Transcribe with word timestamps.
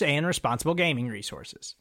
and 0.00 0.26
responsible 0.26 0.74
gaming 0.74 1.08
resources. 1.08 1.74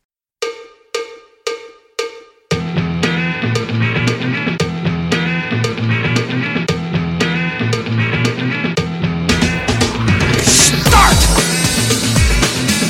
Start! 10.44 11.16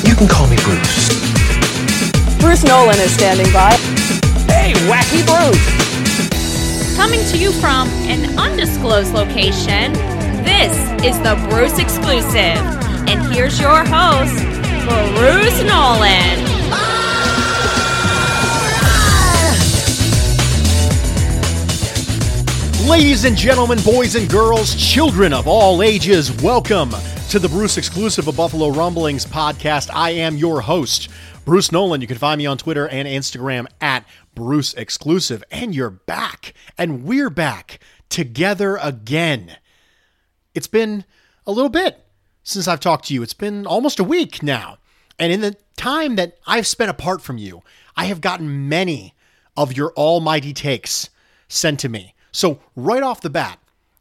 You 0.04 0.16
can 0.16 0.26
call 0.26 0.48
me 0.48 0.56
Bruce. 0.64 1.08
Bruce 2.40 2.64
Nolan 2.64 2.98
is 2.98 3.12
standing 3.14 3.52
by. 3.52 3.76
Hey, 4.50 4.72
Wacky 4.90 5.24
Bruce! 5.24 6.96
Coming 6.96 7.20
to 7.26 7.38
you 7.38 7.52
from 7.52 7.88
an 8.08 8.38
undisclosed 8.38 9.12
location, 9.12 9.92
this 10.44 10.74
is 11.04 11.16
the 11.20 11.36
Bruce 11.48 11.78
Exclusive. 11.78 12.58
And 13.08 13.20
here's 13.32 13.60
your 13.60 13.84
host, 13.84 14.44
Bruce 14.84 15.62
Nolan. 15.62 16.42
Ladies 22.88 23.24
and 23.24 23.36
gentlemen, 23.36 23.78
boys 23.84 24.16
and 24.16 24.28
girls, 24.28 24.74
children 24.74 25.32
of 25.32 25.46
all 25.46 25.82
ages, 25.82 26.32
welcome 26.42 26.90
to 27.30 27.38
the 27.38 27.48
Bruce 27.48 27.78
Exclusive 27.78 28.26
of 28.26 28.36
Buffalo 28.36 28.70
Rumblings 28.70 29.24
podcast. 29.24 29.88
I 29.94 30.10
am 30.10 30.36
your 30.36 30.60
host, 30.60 31.08
Bruce 31.44 31.70
Nolan. 31.70 32.00
You 32.00 32.08
can 32.08 32.18
find 32.18 32.38
me 32.38 32.46
on 32.46 32.58
Twitter 32.58 32.88
and 32.88 33.06
Instagram 33.06 33.66
at 33.80 34.04
Bruce 34.34 34.74
Exclusive. 34.74 35.44
And 35.52 35.76
you're 35.76 35.90
back, 35.90 36.54
and 36.76 37.04
we're 37.04 37.30
back 37.30 37.78
together 38.08 38.78
again. 38.82 39.58
It's 40.56 40.66
been 40.66 41.04
a 41.46 41.52
little 41.52 41.70
bit 41.70 42.01
since 42.42 42.68
I've 42.68 42.80
talked 42.80 43.06
to 43.06 43.14
you. 43.14 43.22
It's 43.22 43.34
been 43.34 43.66
almost 43.66 44.00
a 44.00 44.04
week 44.04 44.42
now. 44.42 44.78
And 45.18 45.32
in 45.32 45.40
the 45.40 45.56
time 45.76 46.16
that 46.16 46.38
I've 46.46 46.66
spent 46.66 46.90
apart 46.90 47.22
from 47.22 47.38
you, 47.38 47.62
I 47.96 48.06
have 48.06 48.20
gotten 48.20 48.68
many 48.68 49.14
of 49.56 49.76
your 49.76 49.92
almighty 49.92 50.52
takes 50.52 51.10
sent 51.48 51.80
to 51.80 51.88
me. 51.88 52.14
So, 52.32 52.60
right 52.74 53.02
off 53.02 53.20
the 53.20 53.30
bat, 53.30 53.58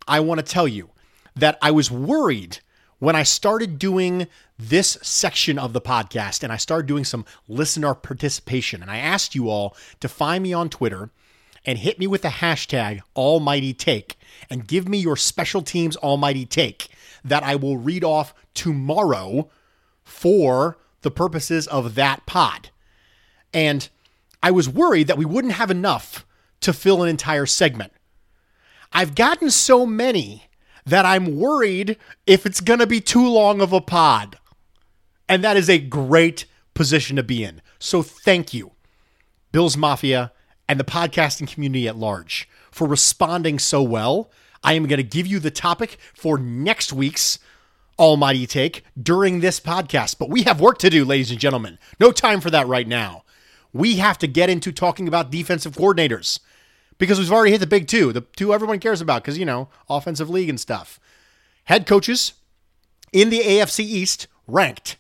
I 0.08 0.22
want 0.22 0.40
to 0.40 0.46
tell 0.46 0.68
you 0.68 0.90
that 1.36 1.58
I 1.62 1.72
was 1.72 1.92
worried 1.92 2.60
when 3.00 3.16
I 3.16 3.24
started 3.24 3.80
doing 3.80 4.28
this 4.58 4.98
section 5.02 5.58
of 5.58 5.74
the 5.74 5.82
podcast 5.82 6.44
and 6.44 6.54
I 6.54 6.58
started 6.58 6.88
doing 6.88 7.04
some 7.04 7.26
listener 7.48 7.94
participation. 7.94 8.82
And 8.82 8.92
I 8.92 8.98
asked 8.98 9.36
you 9.36 9.50
all 9.50 9.76
to 10.00 10.08
find 10.08 10.44
me 10.44 10.54
on 10.54 10.70
Twitter 10.70 11.10
and 11.66 11.80
hit 11.80 12.00
me 12.00 12.08
with 12.08 12.22
the 12.22 12.30
hashtag 12.30 13.02
almighty 13.16 13.74
take 13.74 14.18
and 14.50 14.68
give 14.68 14.88
me 14.88 14.98
your 14.98 15.18
special 15.18 15.62
teams 15.62 15.98
almighty 15.98 16.46
take 16.46 16.90
that 17.24 17.44
I 17.44 17.56
will 17.56 17.78
read 17.78 18.04
off 18.04 18.34
tomorrow 18.54 19.50
for 20.04 20.78
the 21.02 21.12
purposes 21.12 21.68
of 21.68 21.96
that 21.96 22.26
pod. 22.26 22.70
And 23.54 23.90
I 24.44 24.52
was 24.52 24.70
worried 24.70 25.08
that 25.08 25.18
we 25.18 25.26
wouldn't 25.26 25.54
have 25.54 25.72
enough 25.72 26.26
to 26.62 26.74
fill 26.74 27.04
an 27.04 27.10
entire 27.10 27.46
segment. 27.46 27.94
I've 28.92 29.16
gotten 29.16 29.50
so 29.50 29.86
many 29.86 30.44
that 30.86 31.06
I'm 31.06 31.38
worried 31.38 31.98
if 32.26 32.46
it's 32.46 32.62
going 32.62 32.80
to 32.80 32.88
be 32.88 33.02
too 33.02 33.28
long 33.28 33.62
of 33.62 33.74
a 33.74 33.82
pod. 33.82 34.38
And 35.30 35.44
that 35.44 35.58
is 35.58 35.70
a 35.70 35.80
great 35.80 36.46
position 36.74 37.16
to 37.16 37.24
be 37.24 37.44
in. 37.44 37.62
So 37.80 38.02
thank 38.02 38.54
you, 38.54 38.72
Bills 39.52 39.78
Mafia 39.78 40.32
and 40.68 40.80
the 40.80 40.84
podcasting 40.84 41.48
community 41.48 41.88
at 41.88 41.96
large, 41.96 42.50
for 42.72 42.88
responding 42.88 43.60
so 43.60 43.82
well. 43.82 44.32
I 44.64 44.74
am 44.74 44.88
going 44.88 44.98
to 44.98 45.04
give 45.04 45.28
you 45.28 45.40
the 45.40 45.52
topic 45.52 45.98
for 46.14 46.38
next 46.38 46.94
week's 46.94 47.40
Almighty 47.98 48.46
Take 48.46 48.84
during 49.02 49.40
this 49.40 49.60
podcast. 49.60 50.18
But 50.18 50.30
we 50.30 50.44
have 50.44 50.62
work 50.62 50.78
to 50.80 50.90
do, 50.90 51.06
ladies 51.06 51.32
and 51.32 51.40
gentlemen. 51.40 51.80
No 52.00 52.12
time 52.12 52.42
for 52.42 52.50
that 52.52 52.68
right 52.68 52.88
now. 52.88 53.24
We 53.74 53.98
have 53.98 54.18
to 54.20 54.28
get 54.28 54.50
into 54.50 54.72
talking 54.72 55.08
about 55.08 55.32
defensive 55.32 55.74
coordinators 55.74 56.40
because 56.98 57.18
we've 57.18 57.32
already 57.32 57.52
hit 57.52 57.60
the 57.60 57.68
big 57.68 57.88
two, 57.88 58.12
the 58.12 58.22
two 58.22 58.54
everyone 58.54 58.80
cares 58.80 59.02
about 59.02 59.24
because, 59.24 59.38
you 59.38 59.46
know, 59.46 59.70
offensive 59.90 60.30
league 60.30 60.50
and 60.50 60.60
stuff. 60.60 61.00
Head 61.66 61.88
coaches 61.88 62.34
in 63.14 63.30
the 63.30 63.40
AFC 63.40 63.80
East 63.80 64.28
ranked, 64.48 64.98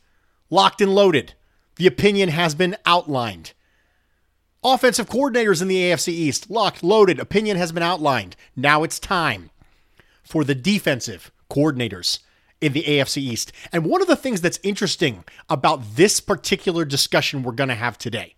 locked 0.50 0.82
and 0.82 0.96
loaded. 0.96 1.34
The 1.76 1.88
opinion 1.88 2.30
has 2.30 2.56
been 2.56 2.76
outlined. 2.86 3.54
Offensive 4.64 5.10
coordinators 5.10 5.62
in 5.62 5.68
the 5.68 5.78
AFC 5.78 6.10
East, 6.10 6.50
locked, 6.50 6.84
loaded. 6.84 7.20
Opinion 7.20 7.58
has 7.58 7.72
been 7.72 7.82
outlined. 7.82 8.36
Now 8.56 8.84
it's 8.84 9.00
time 9.00 9.50
for 10.24 10.44
the 10.44 10.54
defensive 10.54 11.32
coordinators 11.50 12.20
in 12.62 12.74
the 12.74 12.84
AFC 12.84 13.18
East. 13.18 13.52
And 13.72 13.86
one 13.86 14.02
of 14.02 14.08
the 14.08 14.16
things 14.16 14.40
that's 14.40 14.60
interesting 14.62 15.24
about 15.50 15.96
this 15.96 16.20
particular 16.20 16.86
discussion 16.86 17.42
we're 17.42 17.54
going 17.54 17.70
to 17.70 17.76
have 17.76 17.98
today 17.98 18.36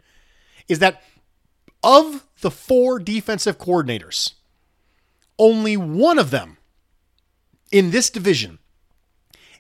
is 0.70 0.80
that 0.80 1.04
of 1.84 2.26
the 2.40 2.50
four 2.50 3.00
defensive 3.00 3.58
coordinators, 3.58 4.34
only 5.38 5.76
one 5.76 6.18
of 6.18 6.32
them 6.32 6.58
in 7.70 7.92
this 7.92 8.10
division 8.10 8.60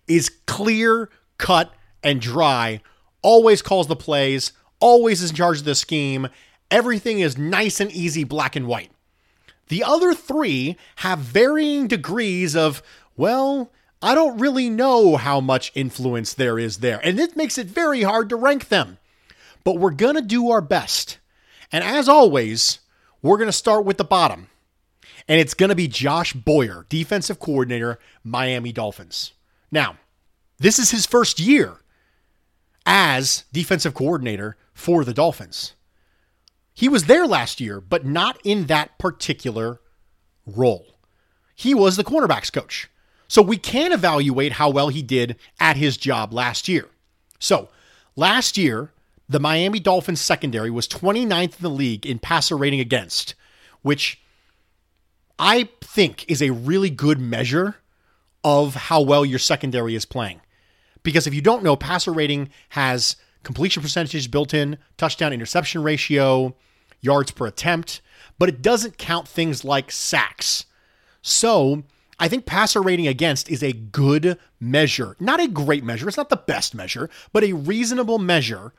is 0.07 0.29
clear, 0.45 1.09
cut, 1.37 1.73
and 2.01 2.21
dry, 2.21 2.81
always 3.21 3.61
calls 3.61 3.87
the 3.87 3.95
plays, 3.97 4.53
always 4.79 5.21
is 5.21 5.31
in 5.31 5.35
charge 5.35 5.59
of 5.59 5.65
the 5.65 5.75
scheme. 5.75 6.29
Everything 6.71 7.19
is 7.19 7.37
nice 7.37 7.79
and 7.79 7.91
easy, 7.91 8.23
black 8.23 8.55
and 8.55 8.67
white. 8.67 8.91
The 9.67 9.83
other 9.83 10.13
three 10.13 10.77
have 10.97 11.19
varying 11.19 11.87
degrees 11.87 12.55
of, 12.55 12.83
well, 13.15 13.71
I 14.01 14.15
don't 14.15 14.37
really 14.37 14.69
know 14.69 15.15
how 15.15 15.39
much 15.39 15.71
influence 15.75 16.33
there 16.33 16.59
is 16.59 16.77
there. 16.77 16.99
And 17.03 17.19
it 17.19 17.37
makes 17.37 17.57
it 17.57 17.67
very 17.67 18.03
hard 18.03 18.29
to 18.29 18.35
rank 18.35 18.67
them. 18.67 18.97
But 19.63 19.77
we're 19.77 19.91
going 19.91 20.15
to 20.15 20.21
do 20.21 20.51
our 20.51 20.61
best. 20.61 21.19
And 21.71 21.83
as 21.83 22.09
always, 22.09 22.79
we're 23.21 23.37
going 23.37 23.47
to 23.47 23.53
start 23.53 23.85
with 23.85 23.97
the 23.97 24.03
bottom. 24.03 24.49
And 25.27 25.39
it's 25.39 25.53
going 25.53 25.69
to 25.69 25.75
be 25.75 25.87
Josh 25.87 26.33
Boyer, 26.33 26.85
defensive 26.89 27.39
coordinator, 27.39 27.97
Miami 28.23 28.73
Dolphins. 28.73 29.31
Now, 29.71 29.97
this 30.59 30.77
is 30.79 30.91
his 30.91 31.05
first 31.05 31.39
year 31.39 31.77
as 32.85 33.45
defensive 33.53 33.93
coordinator 33.93 34.57
for 34.73 35.05
the 35.05 35.13
Dolphins. 35.13 35.75
He 36.73 36.89
was 36.89 37.05
there 37.05 37.27
last 37.27 37.61
year, 37.61 37.79
but 37.79 38.05
not 38.05 38.39
in 38.43 38.65
that 38.65 38.97
particular 38.97 39.79
role. 40.45 40.97
He 41.55 41.73
was 41.73 41.97
the 41.97 42.03
cornerbacks 42.03 42.51
coach. 42.51 42.89
So 43.27 43.41
we 43.41 43.57
can 43.57 43.91
evaluate 43.91 44.53
how 44.53 44.69
well 44.69 44.89
he 44.89 45.01
did 45.01 45.37
at 45.59 45.77
his 45.77 45.97
job 45.97 46.33
last 46.33 46.67
year. 46.67 46.89
So 47.39 47.69
last 48.15 48.57
year, 48.57 48.91
the 49.29 49.39
Miami 49.39 49.79
Dolphins 49.79 50.21
secondary 50.21 50.69
was 50.69 50.87
29th 50.87 51.57
in 51.57 51.61
the 51.61 51.69
league 51.69 52.05
in 52.05 52.19
passer 52.19 52.57
rating 52.57 52.79
against, 52.79 53.35
which 53.81 54.21
I 55.39 55.69
think 55.81 56.29
is 56.29 56.41
a 56.41 56.51
really 56.51 56.89
good 56.89 57.19
measure 57.19 57.75
of 58.43 58.75
how 58.75 59.01
well 59.01 59.25
your 59.25 59.39
secondary 59.39 59.95
is 59.95 60.05
playing. 60.05 60.41
Because 61.01 61.27
if 61.27 61.33
you 61.33 61.41
don't 61.41 61.63
know, 61.63 61.75
passer 61.75 62.11
rating 62.11 62.49
has 62.69 63.15
completion 63.43 63.81
percentage 63.81 64.31
built 64.31 64.53
in, 64.53 64.77
touchdown 64.97 65.33
interception 65.33 65.83
ratio, 65.83 66.55
yards 67.01 67.31
per 67.31 67.45
attempt, 67.45 68.01
but 68.39 68.49
it 68.49 68.61
doesn't 68.61 68.97
count 68.97 69.27
things 69.27 69.63
like 69.63 69.91
sacks. 69.91 70.65
So 71.21 71.83
I 72.19 72.27
think 72.27 72.45
passer 72.45 72.81
rating 72.81 73.07
against 73.07 73.49
is 73.49 73.63
a 73.63 73.73
good 73.73 74.37
measure. 74.59 75.15
Not 75.19 75.41
a 75.41 75.47
great 75.47 75.83
measure, 75.83 76.07
it's 76.07 76.17
not 76.17 76.29
the 76.29 76.37
best 76.37 76.73
measure, 76.73 77.09
but 77.31 77.43
a 77.43 77.53
reasonable 77.53 78.19
measure 78.19 78.73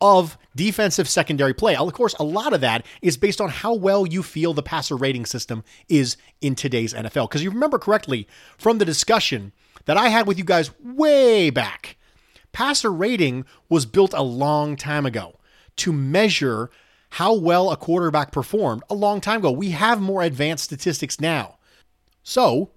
of 0.00 0.36
defensive 0.54 1.08
secondary 1.08 1.54
play. 1.54 1.76
Of 1.76 1.92
course, 1.92 2.14
a 2.18 2.24
lot 2.24 2.52
of 2.52 2.60
that 2.60 2.84
is 3.00 3.16
based 3.16 3.40
on 3.40 3.48
how 3.48 3.74
well 3.74 4.06
you 4.06 4.22
feel 4.22 4.52
the 4.52 4.62
passer 4.62 4.96
rating 4.96 5.24
system 5.24 5.64
is 5.88 6.16
in 6.40 6.54
today's 6.54 6.92
NFL. 6.92 7.28
Because 7.28 7.42
you 7.42 7.50
remember 7.50 7.78
correctly 7.78 8.28
from 8.58 8.78
the 8.78 8.84
discussion 8.84 9.52
that 9.86 9.96
I 9.96 10.08
had 10.08 10.26
with 10.26 10.36
you 10.36 10.44
guys 10.44 10.70
way 10.82 11.50
back, 11.50 11.93
passer 12.54 12.90
rating 12.90 13.44
was 13.68 13.84
built 13.84 14.14
a 14.14 14.22
long 14.22 14.76
time 14.76 15.04
ago 15.04 15.38
to 15.76 15.92
measure 15.92 16.70
how 17.10 17.34
well 17.34 17.70
a 17.70 17.76
quarterback 17.76 18.32
performed 18.32 18.82
a 18.88 18.94
long 18.94 19.20
time 19.20 19.40
ago. 19.40 19.50
We 19.50 19.70
have 19.70 20.00
more 20.00 20.22
advanced 20.22 20.64
statistics 20.64 21.20
now. 21.20 21.58
So, 22.22 22.70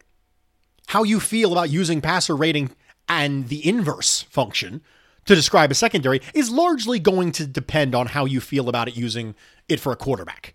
how 0.87 1.03
you 1.03 1.21
feel 1.21 1.53
about 1.53 1.69
using 1.69 2.01
passer 2.01 2.35
rating 2.35 2.71
and 3.07 3.47
the 3.47 3.65
inverse 3.65 4.23
function 4.23 4.81
to 5.25 5.35
describe 5.35 5.71
a 5.71 5.75
secondary 5.75 6.21
is 6.33 6.51
largely 6.51 6.99
going 6.99 7.31
to 7.33 7.47
depend 7.47 7.95
on 7.95 8.07
how 8.07 8.25
you 8.25 8.41
feel 8.41 8.69
about 8.69 8.87
it 8.87 8.97
using 8.97 9.35
it 9.69 9.79
for 9.79 9.93
a 9.93 9.97
quarterback. 9.97 10.53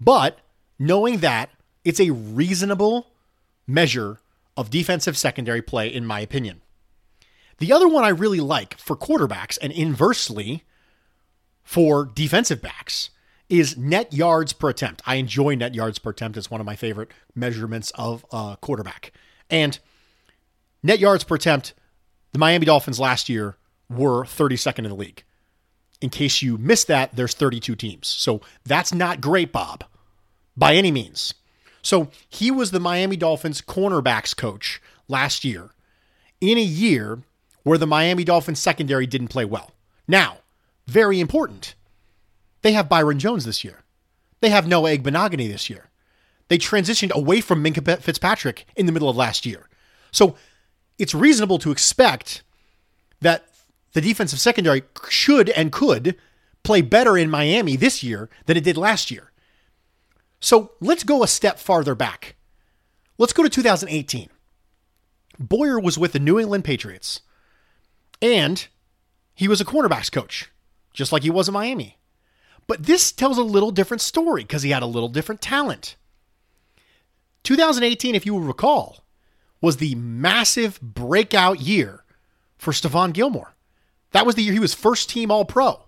But 0.00 0.38
knowing 0.78 1.18
that 1.18 1.50
it's 1.84 2.00
a 2.00 2.10
reasonable 2.10 3.08
measure 3.66 4.18
of 4.56 4.70
defensive 4.70 5.16
secondary 5.16 5.62
play, 5.62 5.88
in 5.92 6.04
my 6.06 6.20
opinion. 6.20 6.62
The 7.58 7.72
other 7.72 7.88
one 7.88 8.04
I 8.04 8.08
really 8.08 8.40
like 8.40 8.78
for 8.78 8.96
quarterbacks 8.96 9.58
and 9.60 9.72
inversely 9.72 10.64
for 11.62 12.04
defensive 12.04 12.60
backs 12.60 13.10
is 13.48 13.76
net 13.76 14.12
yards 14.12 14.52
per 14.52 14.70
attempt. 14.70 15.02
I 15.06 15.16
enjoy 15.16 15.54
net 15.54 15.74
yards 15.74 15.98
per 15.98 16.10
attempt. 16.10 16.36
It's 16.36 16.50
one 16.50 16.60
of 16.60 16.66
my 16.66 16.76
favorite 16.76 17.10
measurements 17.34 17.92
of 17.94 18.24
a 18.32 18.56
quarterback. 18.60 19.12
And 19.50 19.78
net 20.82 20.98
yards 20.98 21.24
per 21.24 21.36
attempt, 21.36 21.74
the 22.32 22.38
Miami 22.38 22.66
Dolphins 22.66 22.98
last 22.98 23.28
year 23.28 23.56
were 23.88 24.24
32nd 24.24 24.78
in 24.78 24.84
the 24.84 24.94
league. 24.94 25.24
In 26.00 26.10
case 26.10 26.42
you 26.42 26.58
missed 26.58 26.88
that, 26.88 27.14
there's 27.14 27.34
32 27.34 27.76
teams. 27.76 28.08
So 28.08 28.40
that's 28.64 28.92
not 28.92 29.20
great, 29.20 29.52
Bob, 29.52 29.84
by 30.56 30.74
any 30.74 30.90
means. 30.90 31.34
So 31.82 32.10
he 32.28 32.50
was 32.50 32.70
the 32.70 32.80
Miami 32.80 33.16
Dolphins 33.16 33.60
cornerbacks 33.60 34.36
coach 34.36 34.80
last 35.06 35.44
year 35.44 35.70
in 36.40 36.58
a 36.58 36.62
year 36.62 37.20
where 37.64 37.78
the 37.78 37.86
Miami 37.86 38.24
Dolphins 38.24 38.60
secondary 38.60 39.06
didn't 39.06 39.28
play 39.28 39.44
well. 39.44 39.72
Now, 40.06 40.38
very 40.86 41.18
important. 41.18 41.74
They 42.62 42.72
have 42.72 42.88
Byron 42.88 43.18
Jones 43.18 43.44
this 43.44 43.64
year. 43.64 43.80
They 44.40 44.50
have 44.50 44.68
Noah 44.68 44.96
Igbinoghene 44.96 45.50
this 45.50 45.68
year. 45.68 45.90
They 46.48 46.58
transitioned 46.58 47.10
away 47.12 47.40
from 47.40 47.64
Minkah 47.64 48.00
Fitzpatrick 48.00 48.66
in 48.76 48.86
the 48.86 48.92
middle 48.92 49.08
of 49.08 49.16
last 49.16 49.44
year. 49.46 49.68
So 50.12 50.36
it's 50.98 51.14
reasonable 51.14 51.58
to 51.58 51.70
expect 51.70 52.42
that 53.20 53.48
the 53.94 54.00
defensive 54.00 54.40
secondary 54.40 54.82
should 55.08 55.48
and 55.50 55.72
could 55.72 56.16
play 56.62 56.82
better 56.82 57.16
in 57.16 57.30
Miami 57.30 57.76
this 57.76 58.02
year 58.02 58.28
than 58.46 58.56
it 58.56 58.64
did 58.64 58.76
last 58.76 59.10
year. 59.10 59.32
So 60.40 60.72
let's 60.80 61.04
go 61.04 61.22
a 61.22 61.28
step 61.28 61.58
farther 61.58 61.94
back. 61.94 62.36
Let's 63.16 63.32
go 63.32 63.42
to 63.42 63.48
2018. 63.48 64.28
Boyer 65.38 65.80
was 65.80 65.98
with 65.98 66.12
the 66.12 66.18
New 66.18 66.38
England 66.38 66.64
Patriots, 66.64 67.20
and 68.24 68.66
he 69.34 69.48
was 69.48 69.60
a 69.60 69.66
cornerbacks 69.66 70.10
coach, 70.10 70.50
just 70.94 71.12
like 71.12 71.22
he 71.22 71.30
was 71.30 71.46
in 71.46 71.52
Miami. 71.52 71.98
But 72.66 72.84
this 72.84 73.12
tells 73.12 73.36
a 73.36 73.42
little 73.42 73.70
different 73.70 74.00
story 74.00 74.42
because 74.42 74.62
he 74.62 74.70
had 74.70 74.82
a 74.82 74.86
little 74.86 75.10
different 75.10 75.42
talent. 75.42 75.96
2018, 77.42 78.14
if 78.14 78.24
you 78.24 78.32
will 78.32 78.40
recall, 78.40 79.04
was 79.60 79.76
the 79.76 79.94
massive 79.96 80.80
breakout 80.80 81.60
year 81.60 82.04
for 82.56 82.72
Stephon 82.72 83.12
Gilmore. 83.12 83.54
That 84.12 84.24
was 84.24 84.36
the 84.36 84.42
year 84.42 84.54
he 84.54 84.58
was 84.58 84.72
first 84.72 85.10
team 85.10 85.30
All 85.30 85.44
Pro. 85.44 85.82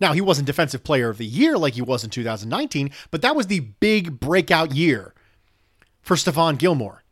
Now, 0.00 0.12
he 0.12 0.20
wasn't 0.20 0.46
Defensive 0.46 0.82
Player 0.82 1.10
of 1.10 1.18
the 1.18 1.26
Year 1.26 1.56
like 1.56 1.74
he 1.74 1.82
was 1.82 2.02
in 2.02 2.10
2019, 2.10 2.90
but 3.12 3.22
that 3.22 3.36
was 3.36 3.46
the 3.46 3.60
big 3.60 4.18
breakout 4.18 4.74
year 4.74 5.14
for 6.00 6.16
Stephon 6.16 6.58
Gilmore. 6.58 7.04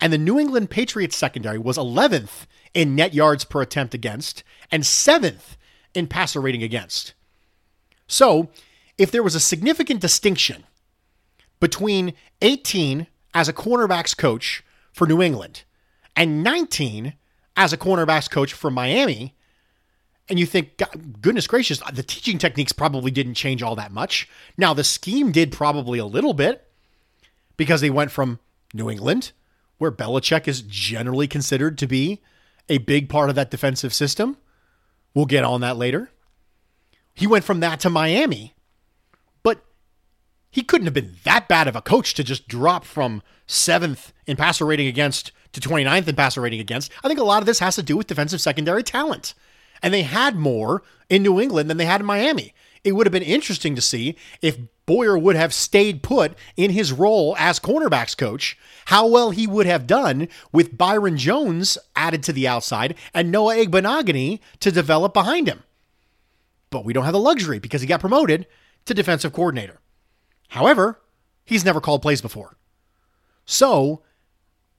And 0.00 0.12
the 0.12 0.18
New 0.18 0.38
England 0.38 0.70
Patriots 0.70 1.16
secondary 1.16 1.58
was 1.58 1.76
11th 1.76 2.46
in 2.74 2.94
net 2.94 3.14
yards 3.14 3.44
per 3.44 3.62
attempt 3.62 3.94
against 3.94 4.42
and 4.70 4.82
7th 4.82 5.56
in 5.94 6.06
passer 6.06 6.40
rating 6.40 6.62
against. 6.62 7.14
So, 8.06 8.48
if 8.96 9.10
there 9.10 9.22
was 9.22 9.34
a 9.34 9.40
significant 9.40 10.00
distinction 10.00 10.64
between 11.60 12.14
18 12.42 13.06
as 13.34 13.48
a 13.48 13.52
cornerbacks 13.52 14.16
coach 14.16 14.64
for 14.92 15.06
New 15.06 15.22
England 15.22 15.64
and 16.16 16.42
19 16.42 17.14
as 17.56 17.72
a 17.72 17.76
cornerbacks 17.76 18.30
coach 18.30 18.52
for 18.52 18.70
Miami, 18.70 19.34
and 20.28 20.38
you 20.38 20.46
think, 20.46 20.82
goodness 21.20 21.46
gracious, 21.46 21.80
the 21.92 22.02
teaching 22.02 22.38
techniques 22.38 22.72
probably 22.72 23.10
didn't 23.10 23.34
change 23.34 23.62
all 23.62 23.76
that 23.76 23.92
much. 23.92 24.28
Now, 24.56 24.74
the 24.74 24.84
scheme 24.84 25.32
did 25.32 25.52
probably 25.52 25.98
a 25.98 26.04
little 26.04 26.34
bit 26.34 26.68
because 27.56 27.80
they 27.80 27.90
went 27.90 28.10
from 28.10 28.38
New 28.74 28.90
England, 28.90 29.32
where 29.78 29.90
Belichick 29.90 30.46
is 30.46 30.62
generally 30.62 31.26
considered 31.26 31.78
to 31.78 31.86
be 31.86 32.20
a 32.68 32.78
big 32.78 33.08
part 33.08 33.28
of 33.28 33.34
that 33.36 33.50
defensive 33.50 33.94
system. 33.94 34.36
We'll 35.14 35.26
get 35.26 35.44
on 35.44 35.60
that 35.62 35.76
later. 35.76 36.10
He 37.14 37.26
went 37.26 37.44
from 37.44 37.60
that 37.60 37.80
to 37.80 37.90
Miami, 37.90 38.54
but 39.42 39.64
he 40.50 40.62
couldn't 40.62 40.86
have 40.86 40.94
been 40.94 41.16
that 41.24 41.48
bad 41.48 41.66
of 41.66 41.74
a 41.74 41.82
coach 41.82 42.14
to 42.14 42.24
just 42.24 42.46
drop 42.46 42.84
from 42.84 43.22
seventh 43.46 44.12
in 44.26 44.36
passer 44.36 44.64
rating 44.64 44.86
against 44.86 45.32
to 45.52 45.60
29th 45.60 46.06
in 46.06 46.14
passer 46.14 46.40
rating 46.40 46.60
against. 46.60 46.92
I 47.02 47.08
think 47.08 47.18
a 47.18 47.24
lot 47.24 47.42
of 47.42 47.46
this 47.46 47.58
has 47.58 47.74
to 47.76 47.82
do 47.82 47.96
with 47.96 48.06
defensive 48.06 48.40
secondary 48.40 48.82
talent 48.82 49.34
and 49.82 49.92
they 49.92 50.02
had 50.02 50.36
more 50.36 50.82
in 51.08 51.22
New 51.22 51.40
England 51.40 51.70
than 51.70 51.76
they 51.76 51.84
had 51.84 52.00
in 52.00 52.06
Miami. 52.06 52.54
It 52.88 52.92
would 52.92 53.06
have 53.06 53.12
been 53.12 53.22
interesting 53.22 53.74
to 53.74 53.82
see 53.82 54.16
if 54.40 54.56
Boyer 54.86 55.18
would 55.18 55.36
have 55.36 55.52
stayed 55.52 56.02
put 56.02 56.32
in 56.56 56.70
his 56.70 56.90
role 56.90 57.36
as 57.38 57.60
cornerbacks 57.60 58.16
coach, 58.16 58.56
how 58.86 59.06
well 59.06 59.30
he 59.30 59.46
would 59.46 59.66
have 59.66 59.86
done 59.86 60.26
with 60.52 60.78
Byron 60.78 61.18
Jones 61.18 61.76
added 61.94 62.22
to 62.22 62.32
the 62.32 62.48
outside 62.48 62.94
and 63.12 63.30
Noah 63.30 63.56
Igbinoghene 63.56 64.40
to 64.60 64.72
develop 64.72 65.12
behind 65.12 65.48
him. 65.48 65.64
But 66.70 66.86
we 66.86 66.94
don't 66.94 67.04
have 67.04 67.12
the 67.12 67.20
luxury 67.20 67.58
because 67.58 67.82
he 67.82 67.86
got 67.86 68.00
promoted 68.00 68.46
to 68.86 68.94
defensive 68.94 69.34
coordinator. 69.34 69.80
However, 70.48 70.98
he's 71.44 71.66
never 71.66 71.82
called 71.82 72.00
plays 72.00 72.22
before. 72.22 72.56
So, 73.44 74.00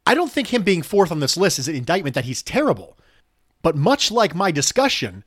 I 0.07 0.15
don't 0.15 0.31
think 0.31 0.47
him 0.47 0.63
being 0.63 0.81
fourth 0.81 1.11
on 1.11 1.19
this 1.19 1.37
list 1.37 1.59
is 1.59 1.67
an 1.67 1.75
indictment 1.75 2.15
that 2.15 2.25
he's 2.25 2.41
terrible. 2.41 2.97
But 3.61 3.75
much 3.75 4.09
like 4.09 4.33
my 4.33 4.49
discussion 4.49 5.23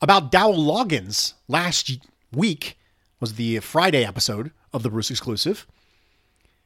about 0.00 0.30
Dowell 0.30 0.56
Loggins 0.56 1.34
last 1.48 1.98
week, 2.32 2.78
was 3.20 3.34
the 3.34 3.60
Friday 3.60 4.04
episode 4.04 4.50
of 4.72 4.82
the 4.82 4.90
Bruce 4.90 5.10
exclusive. 5.10 5.66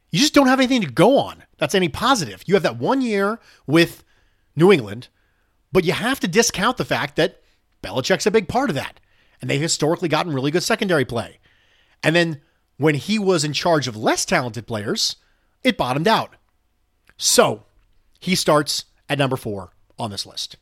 You 0.09 0.19
just 0.19 0.33
don't 0.33 0.47
have 0.47 0.59
anything 0.59 0.81
to 0.81 0.91
go 0.91 1.17
on 1.17 1.43
that's 1.57 1.75
any 1.75 1.89
positive. 1.89 2.43
You 2.45 2.55
have 2.55 2.63
that 2.63 2.77
one 2.77 3.01
year 3.01 3.39
with 3.67 4.03
New 4.55 4.71
England, 4.71 5.07
but 5.71 5.85
you 5.85 5.93
have 5.93 6.19
to 6.21 6.27
discount 6.27 6.77
the 6.77 6.83
fact 6.83 7.15
that 7.15 7.39
Belichick's 7.83 8.25
a 8.25 8.31
big 8.31 8.47
part 8.47 8.69
of 8.69 8.75
that. 8.75 8.99
And 9.39 9.49
they've 9.49 9.61
historically 9.61 10.09
gotten 10.09 10.33
really 10.33 10.51
good 10.51 10.63
secondary 10.63 11.05
play. 11.05 11.39
And 12.03 12.15
then 12.15 12.41
when 12.77 12.95
he 12.95 13.19
was 13.19 13.43
in 13.43 13.53
charge 13.53 13.87
of 13.87 13.95
less 13.95 14.25
talented 14.25 14.67
players, 14.67 15.17
it 15.63 15.77
bottomed 15.77 16.07
out. 16.07 16.35
So 17.15 17.63
he 18.19 18.35
starts 18.35 18.85
at 19.07 19.19
number 19.19 19.37
four 19.37 19.71
on 19.99 20.09
this 20.09 20.25
list. 20.25 20.57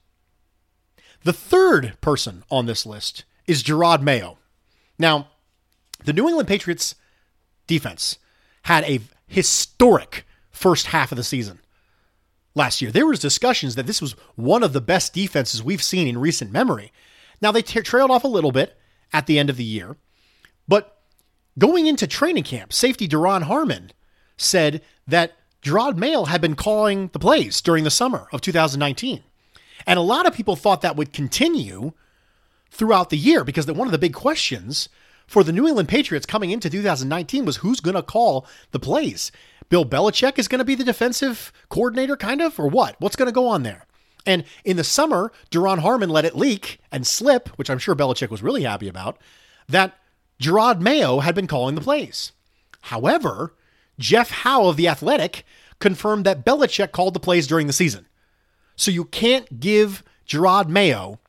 The 1.24 1.34
third 1.34 1.98
person 2.02 2.44
on 2.50 2.66
this 2.66 2.86
list 2.86 3.26
is 3.46 3.64
Jerod 3.64 4.02
Mayo. 4.02 4.38
Now, 4.98 5.30
the 6.04 6.14
New 6.14 6.28
England 6.28 6.48
Patriots 6.48 6.96
defense 7.68 8.18
had 8.64 8.84
a 8.86 9.02
historic 9.28 10.26
first 10.52 10.88
half 10.88 11.12
of 11.12 11.18
the 11.18 11.24
season 11.24 11.60
last 12.56 12.82
year. 12.82 12.92
There 12.92 13.06
was 13.06 13.20
discussions 13.20 13.76
that 13.76 13.86
this 13.86 14.02
was 14.02 14.14
one 14.36 14.64
of 14.64 14.74
the 14.74 14.82
best 14.82 15.14
defenses 15.14 15.64
we've 15.64 15.84
seen 15.84 16.08
in 16.08 16.18
recent 16.18 16.52
memory. 16.52 16.92
Now 17.42 17.52
they 17.52 17.62
t- 17.62 17.82
trailed 17.82 18.12
off 18.12 18.24
a 18.24 18.28
little 18.28 18.52
bit 18.52 18.78
at 19.14 19.26
the 19.26 19.40
end 19.40 19.50
of 19.50 19.58
the 19.58 19.64
year, 19.64 19.98
but 20.68 21.02
going 21.58 21.88
into 21.88 22.08
training 22.08 22.44
camp, 22.44 22.74
safety 22.74 23.08
Duron 23.08 23.44
Harmon 23.44 23.92
said 24.38 24.82
that 25.08 25.34
Jerod 25.62 25.98
Mayo 25.98 26.26
had 26.26 26.42
been 26.42 26.56
calling 26.56 27.10
the 27.12 27.20
plays 27.20 27.62
during 27.62 27.84
the 27.84 27.92
summer 27.92 28.28
of 28.32 28.42
2019. 28.42 29.24
And 29.86 29.98
a 29.98 30.04
lot 30.04 30.26
of 30.26 30.34
people 30.34 30.56
thought 30.56 30.82
that 30.82 30.96
would 30.96 31.14
continue 31.14 31.94
throughout 32.72 33.10
the 33.10 33.18
year 33.18 33.44
because 33.44 33.68
one 33.68 33.88
of 33.88 33.92
the 33.92 33.98
big 33.98 34.14
questions 34.14 34.90
for 35.28 35.44
the 35.44 35.52
New 35.52 35.68
England 35.68 35.90
Patriots 35.90 36.26
coming 36.26 36.52
into 36.52 36.70
2019 36.70 37.46
was 37.46 37.58
who's 37.58 37.80
going 37.80 37.96
to 37.96 38.02
call 38.02 38.48
the 38.72 38.80
plays. 38.80 39.32
Bill 39.70 39.86
Belichick 39.86 40.40
is 40.40 40.48
going 40.48 40.60
to 40.60 40.66
be 40.66 40.76
the 40.76 40.84
defensive 40.84 41.54
coordinator, 41.70 42.18
kind 42.18 42.42
of, 42.42 42.60
or 42.60 42.68
what? 42.68 42.96
What's 43.00 43.16
going 43.16 43.28
to 43.28 43.32
go 43.32 43.48
on 43.48 43.64
there? 43.64 43.86
And 44.26 44.44
in 44.66 44.78
the 44.78 44.84
summer, 44.84 45.32
Duron 45.52 45.80
Harmon 45.80 46.10
let 46.10 46.26
it 46.26 46.36
leak 46.36 46.80
and 46.92 47.06
slip, 47.06 47.50
which 47.50 47.70
I'm 47.70 47.80
sure 47.80 47.96
Belichick 47.96 48.30
was 48.30 48.44
really 48.44 48.64
happy 48.64 48.88
about, 48.88 49.18
that 49.68 49.98
Jerod 50.42 50.82
Mayo 50.82 51.20
had 51.20 51.36
been 51.36 51.48
calling 51.48 51.76
the 51.76 51.82
plays. 51.82 52.32
However, 52.82 53.54
Jeff 54.00 54.32
Howe 54.32 54.68
of 54.68 54.78
The 54.78 54.88
Athletic 54.88 55.46
confirmed 55.80 56.26
that 56.26 56.46
Belichick 56.46 56.92
called 56.92 57.14
the 57.14 57.20
plays 57.20 57.48
during 57.48 57.68
the 57.68 57.74
season. 57.74 58.08
So 58.80 58.92
you 58.92 59.04
can't 59.04 59.60
give 59.60 60.04
Jerod 60.26 60.70
Mayo 60.70 61.20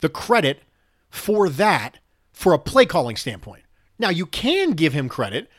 the 0.00 0.08
credit 0.08 0.62
for 1.10 1.50
that 1.50 1.98
for 2.32 2.54
a 2.54 2.58
play 2.58 2.86
calling 2.86 3.16
standpoint. 3.16 3.64
Now, 3.98 4.08
you 4.08 4.24
can 4.24 4.70
give 4.70 4.94
him 4.94 5.10
credit 5.10 5.50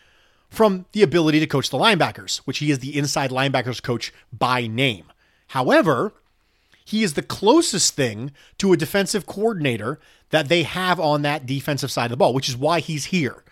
from 0.50 0.88
the 0.92 1.04
ability 1.04 1.40
to 1.42 1.46
coach 1.46 1.70
the 1.70 1.78
linebackers, 1.78 2.38
which 2.40 2.58
he 2.58 2.72
is 2.72 2.80
the 2.80 2.98
inside 2.98 3.30
linebackers 3.30 3.82
coach 3.82 4.12
by 4.34 4.66
name. 4.66 5.06
However, 5.50 6.14
he 6.84 7.04
is 7.04 7.14
the 7.14 7.22
closest 7.22 7.94
thing 7.94 8.32
to 8.58 8.74
a 8.74 8.78
defensive 8.78 9.28
coordinator 9.28 10.00
that 10.32 10.50
they 10.50 10.64
have 10.64 11.00
on 11.00 11.22
that 11.22 11.46
defensive 11.46 11.92
side 11.92 12.06
of 12.06 12.12
the 12.12 12.18
ball, 12.18 12.34
which 12.34 12.50
is 12.50 12.58
why 12.58 12.80
he's 12.80 13.06
here. 13.06 13.44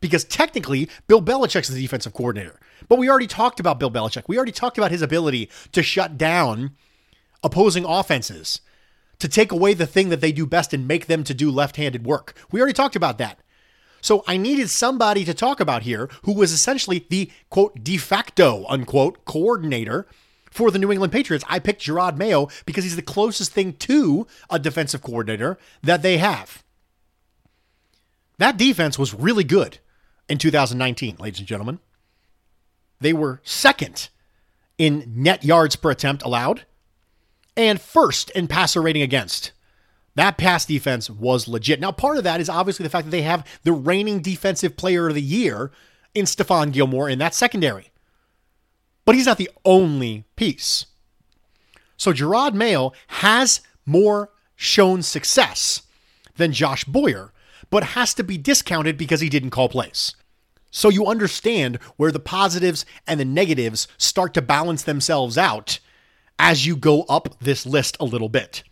Because 0.00 0.22
technically, 0.22 0.88
Bill 1.08 1.20
Belichick's 1.20 1.68
the 1.68 1.82
defensive 1.82 2.14
coordinator. 2.14 2.60
But 2.88 3.00
we 3.00 3.10
already 3.10 3.26
talked 3.26 3.58
about 3.58 3.80
Bill 3.80 3.90
Belichick. 3.90 4.28
We 4.28 4.36
already 4.36 4.52
talked 4.52 4.78
about 4.78 4.92
his 4.92 5.02
ability 5.02 5.50
to 5.72 5.82
shut 5.82 6.16
down 6.16 6.76
opposing 7.42 7.84
offenses, 7.84 8.60
to 9.18 9.28
take 9.28 9.52
away 9.52 9.74
the 9.74 9.86
thing 9.86 10.08
that 10.08 10.20
they 10.20 10.32
do 10.32 10.46
best 10.46 10.72
and 10.72 10.88
make 10.88 11.06
them 11.06 11.22
to 11.24 11.34
do 11.34 11.50
left-handed 11.50 12.04
work. 12.04 12.34
We 12.50 12.60
already 12.60 12.72
talked 12.72 12.96
about 12.96 13.18
that. 13.18 13.38
So 14.00 14.24
I 14.26 14.36
needed 14.36 14.70
somebody 14.70 15.24
to 15.24 15.34
talk 15.34 15.60
about 15.60 15.82
here 15.82 16.08
who 16.22 16.32
was 16.32 16.52
essentially 16.52 17.06
the 17.10 17.30
quote 17.50 17.84
de 17.84 17.98
facto 17.98 18.64
unquote 18.68 19.24
coordinator 19.24 20.06
for 20.50 20.70
the 20.70 20.78
New 20.78 20.90
England 20.90 21.12
Patriots. 21.12 21.44
I 21.48 21.58
picked 21.58 21.82
Jerod 21.82 22.16
Mayo 22.16 22.48
because 22.66 22.84
he's 22.84 22.96
the 22.96 23.02
closest 23.02 23.52
thing 23.52 23.74
to 23.74 24.26
a 24.48 24.58
defensive 24.58 25.02
coordinator 25.02 25.58
that 25.82 26.02
they 26.02 26.18
have. 26.18 26.64
That 28.38 28.56
defense 28.56 28.98
was 28.98 29.12
really 29.12 29.44
good 29.44 29.78
in 30.28 30.38
2019, 30.38 31.16
ladies 31.18 31.40
and 31.40 31.48
gentlemen. 31.48 31.78
They 33.00 33.12
were 33.12 33.40
second 33.44 34.08
in 34.78 35.04
net 35.14 35.44
yards 35.44 35.76
per 35.76 35.90
attempt 35.90 36.22
allowed 36.22 36.64
and 37.60 37.80
first 37.80 38.30
in 38.30 38.48
passer 38.48 38.80
rating 38.80 39.02
against. 39.02 39.52
That 40.14 40.38
pass 40.38 40.64
defense 40.64 41.08
was 41.10 41.46
legit. 41.46 41.78
Now, 41.78 41.92
part 41.92 42.16
of 42.16 42.24
that 42.24 42.40
is 42.40 42.48
obviously 42.48 42.82
the 42.82 42.90
fact 42.90 43.04
that 43.06 43.10
they 43.10 43.22
have 43.22 43.46
the 43.62 43.72
reigning 43.72 44.22
defensive 44.22 44.76
player 44.76 45.08
of 45.08 45.14
the 45.14 45.22
year 45.22 45.70
in 46.14 46.24
Stephon 46.24 46.72
Gilmore 46.72 47.08
in 47.08 47.18
that 47.18 47.34
secondary. 47.34 47.90
But 49.04 49.14
he's 49.14 49.26
not 49.26 49.38
the 49.38 49.50
only 49.64 50.24
piece. 50.36 50.86
So 51.96 52.12
Jerod 52.12 52.54
Mayo 52.54 52.92
has 53.08 53.60
more 53.84 54.30
shown 54.56 55.02
success 55.02 55.82
than 56.36 56.52
Josh 56.52 56.84
Boyer, 56.84 57.32
but 57.68 57.84
has 57.84 58.14
to 58.14 58.24
be 58.24 58.38
discounted 58.38 58.96
because 58.96 59.20
he 59.20 59.28
didn't 59.28 59.50
call 59.50 59.68
plays. 59.68 60.14
So 60.70 60.88
you 60.88 61.06
understand 61.06 61.76
where 61.96 62.12
the 62.12 62.20
positives 62.20 62.86
and 63.06 63.20
the 63.20 63.24
negatives 63.24 63.86
start 63.98 64.34
to 64.34 64.42
balance 64.42 64.82
themselves 64.82 65.36
out 65.36 65.78
as 66.42 66.64
you 66.64 66.74
go 66.74 67.02
up 67.02 67.38
this 67.40 67.66
list 67.66 67.98
a 68.00 68.04
little 68.04 68.30
bit. 68.30 68.64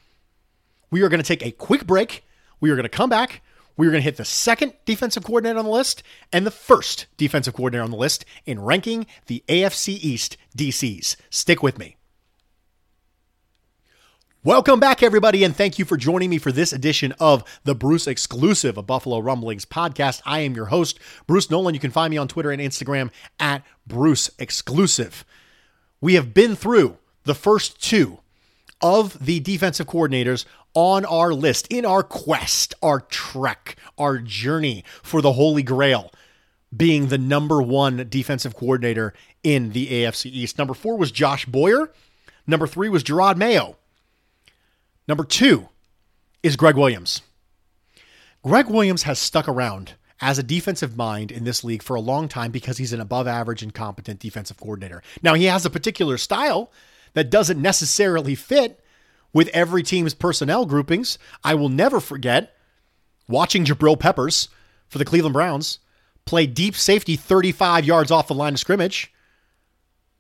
We 0.91 1.03
are 1.03 1.11
going 1.11 1.23
to 1.23 1.27
take 1.27 1.45
a 1.45 1.51
quick 1.51 1.87
break. 1.87 2.25
We 2.61 2.71
are 2.71 2.75
going 2.75 2.85
to 2.85 2.89
come 2.89 3.11
back. 3.11 3.43
We 3.77 3.87
are 3.87 3.91
going 3.91 4.01
to 4.01 4.05
hit 4.05 4.17
the 4.17 4.25
second 4.25 4.73
defensive 4.87 5.23
coordinator 5.23 5.59
on 5.59 5.67
the 5.67 5.71
list 5.71 6.03
and 6.33 6.47
the 6.47 6.51
first 6.51 7.07
defensive 7.19 7.53
coordinator 7.53 7.85
on 7.85 7.91
the 7.91 7.99
list 7.99 8.25
in 8.47 8.59
ranking 8.59 9.07
the 9.27 9.45
AFC 9.49 9.99
East 10.01 10.39
DCs. 10.57 11.17
Stick 11.29 11.63
with 11.63 11.79
me. 11.79 11.97
Welcome 14.43 14.81
back, 14.81 15.03
everybody, 15.03 15.45
and 15.45 15.55
thank 15.55 15.79
you 15.79 15.85
for 15.85 15.99
joining 15.99 16.31
me 16.31 16.39
for 16.39 16.51
this 16.51 16.73
edition 16.73 17.13
of 17.21 17.45
the 17.65 17.75
Bruce 17.75 18.07
exclusive, 18.07 18.79
a 18.79 18.83
Buffalo 18.83 19.19
Rumblings 19.19 19.67
podcast. 19.67 20.23
I 20.25 20.41
am 20.41 20.57
your 20.57 20.67
host, 20.67 20.99
Bruce 21.27 21.51
Nolan. 21.51 21.75
You 21.75 21.81
can 21.81 21.91
find 21.91 22.11
me 22.11 22.17
on 22.17 22.29
Twitter 22.29 22.51
and 22.51 22.63
Instagram 22.63 23.11
at 23.39 23.63
Bruce 23.87 24.31
Exclusive. 24.39 25.27
We 26.01 26.15
have 26.15 26.33
been 26.33 26.57
through 26.57 26.97
the 27.29 27.35
first 27.35 27.81
two 27.81 28.19
of 28.81 29.25
the 29.25 29.39
defensive 29.39 29.87
coordinators 29.87 30.47
on 30.75 31.05
our 31.05 31.35
list 31.35 31.67
in 31.69 31.85
our 31.85 32.03
quest, 32.03 32.75
our 32.83 33.01
trek, 33.01 33.77
our 33.99 34.19
journey 34.19 34.83
for 35.03 35.21
the 35.21 35.33
Holy 35.33 35.63
Grail 35.63 36.11
being 36.75 37.09
the 37.09 37.19
number 37.19 37.61
one 37.61 38.07
defensive 38.09 38.55
coordinator 38.57 39.13
in 39.43 39.73
the 39.73 39.87
AFC 39.89 40.27
East. 40.27 40.59
Number 40.59 40.75
four 40.75 40.97
was 40.97 41.13
Josh 41.13 41.45
Boyer. 41.45 41.93
Number 42.47 42.67
three 42.67 42.89
was 42.89 43.05
Jerod 43.05 43.37
Mayo. 43.37 43.77
Number 45.07 45.25
two 45.25 45.69
is 46.43 46.57
Gregg 46.57 46.77
Williams. 46.77 47.21
Gregg 48.43 48.69
Williams 48.69 49.03
has 49.03 49.19
stuck 49.19 49.49
around 49.49 49.95
as 50.21 50.39
a 50.39 50.43
defensive 50.43 50.97
mind 50.97 51.31
in 51.31 51.45
this 51.45 51.63
league 51.63 51.83
for 51.83 51.95
a 51.95 52.01
long 52.01 52.29
time 52.29 52.51
because 52.51 52.79
he's 52.79 52.93
an 52.93 53.01
above 53.01 53.27
average 53.27 53.63
and 53.63 53.75
competent 53.75 54.21
defensive 54.21 54.57
coordinator. 54.59 55.03
Now, 55.23 55.35
he 55.35 55.45
has 55.45 55.65
a 55.65 55.71
particular 55.71 56.19
style 56.19 56.71
that 57.19 57.31
doesn't 57.31 57.61
necessarily 57.61 58.35
fit 58.35 58.81
with 59.33 59.49
every 59.49 59.83
team's 59.83 60.15
personnel 60.15 60.67
groupings. 60.67 61.19
I 61.43 61.55
will 61.55 61.69
never 61.69 62.01
forget 62.01 62.55
watching 63.29 63.65
Jabril 63.65 63.99
Peppers 63.99 64.49
for 64.89 64.99
the 64.99 65.05
Cleveland 65.05 65.35
Browns 65.35 65.81
play 66.25 66.47
deep 66.47 66.77
safety 66.77 67.17
35 67.17 67.85
yards 67.85 68.11
off 68.11 68.29
the 68.29 68.35
line 68.35 68.55
of 68.55 68.61
scrimmage 68.61 69.13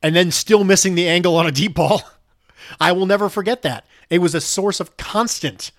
and 0.02 0.14
then 0.17 0.31
still 0.31 0.64
missing 0.64 0.95
the 0.95 1.09
angle 1.09 1.37
on 1.37 1.47
a 1.47 1.52
deep 1.52 1.75
ball. 1.75 2.02
I 2.81 2.93
will 2.93 3.07
never 3.07 3.28
forget 3.28 3.62
that. 3.62 3.87
It 4.11 4.19
was 4.19 4.35
a 4.35 4.40
source 4.40 4.81
of 4.81 4.97
constant 4.97 5.71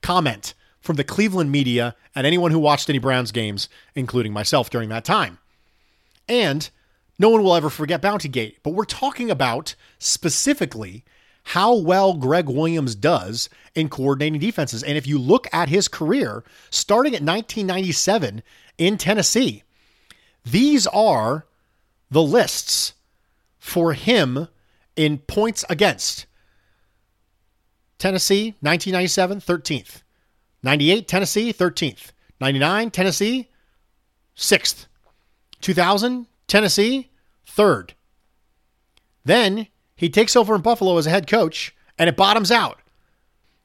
comment 0.00 0.54
from 0.80 0.96
the 0.96 1.04
Cleveland 1.04 1.50
media 1.50 1.94
and 2.14 2.26
anyone 2.26 2.50
who 2.50 2.58
watched 2.58 2.90
any 2.90 2.98
Browns 2.98 3.32
games, 3.32 3.68
including 3.94 4.32
myself 4.32 4.68
during 4.68 4.88
that 4.90 5.04
time. 5.04 5.38
And 6.28 6.68
no 7.18 7.28
one 7.28 7.42
will 7.42 7.54
ever 7.54 7.70
forget 7.70 8.02
Bounty 8.02 8.28
Gate, 8.28 8.58
but 8.62 8.74
we're 8.74 8.84
talking 8.84 9.30
about 9.30 9.74
specifically 9.98 11.04
how 11.44 11.74
well 11.74 12.14
Gregg 12.14 12.48
Williams 12.48 12.94
does 12.94 13.48
in 13.74 13.88
coordinating 13.88 14.40
defenses. 14.40 14.82
And 14.82 14.96
if 14.96 15.06
you 15.06 15.18
look 15.18 15.46
at 15.52 15.68
his 15.68 15.88
career, 15.88 16.44
starting 16.70 17.14
at 17.14 17.22
1997 17.22 18.42
in 18.78 18.96
Tennessee, 18.96 19.62
these 20.44 20.86
are 20.88 21.46
the 22.10 22.22
lists 22.22 22.94
for 23.58 23.92
him 23.92 24.48
in 24.96 25.18
points 25.18 25.64
against. 25.68 26.26
Tennessee, 27.98 28.56
1997, 28.60 29.40
13th. 29.40 30.02
98, 30.62 31.08
Tennessee, 31.08 31.52
13th. 31.52 32.10
99, 32.40 32.90
Tennessee, 32.90 33.48
6th. 34.36 34.86
2000, 35.60 36.26
Tennessee, 36.52 37.08
3rd. 37.46 37.92
Then 39.24 39.68
he 39.96 40.10
takes 40.10 40.36
over 40.36 40.54
in 40.54 40.60
Buffalo 40.60 40.98
as 40.98 41.06
a 41.06 41.10
head 41.10 41.26
coach, 41.26 41.74
and 41.96 42.10
it 42.10 42.16
bottoms 42.16 42.50
out. 42.50 42.78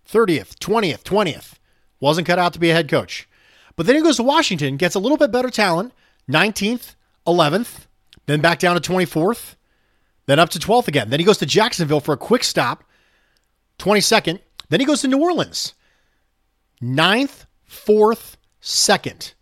30th, 0.10 0.56
20th, 0.56 1.04
20th. 1.04 1.56
Wasn't 2.00 2.26
cut 2.26 2.40
out 2.40 2.54
to 2.54 2.60
be 2.60 2.70
a 2.70 2.74
head 2.74 2.88
coach. 2.88 3.28
But 3.76 3.88
then 3.88 3.98
he 3.98 4.02
goes 4.02 4.16
to 4.16 4.24
Washington, 4.24 4.78
gets 4.78 4.96
a 4.96 5.00
little 5.00 5.18
bit 5.18 5.34
better 5.34 5.50
talent, 5.50 5.92
19th, 6.30 6.96
11th, 7.28 7.88
then 8.26 8.40
back 8.40 8.60
down 8.60 8.80
to 8.80 8.90
24th, 8.90 9.56
then 10.26 10.40
up 10.40 10.48
to 10.52 10.58
12th 10.58 10.88
again. 10.88 11.10
Then 11.10 11.20
he 11.20 11.26
goes 11.26 11.40
to 11.40 11.46
Jacksonville 11.46 12.00
for 12.00 12.14
a 12.14 12.18
quick 12.18 12.46
stop, 12.46 12.86
22nd. 13.80 14.40
Then 14.70 14.80
he 14.80 14.86
goes 14.86 15.02
to 15.02 15.10
New 15.10 15.22
Orleans, 15.22 15.74
9th, 16.82 17.48
4th, 17.70 18.38
2nd. 18.62 19.34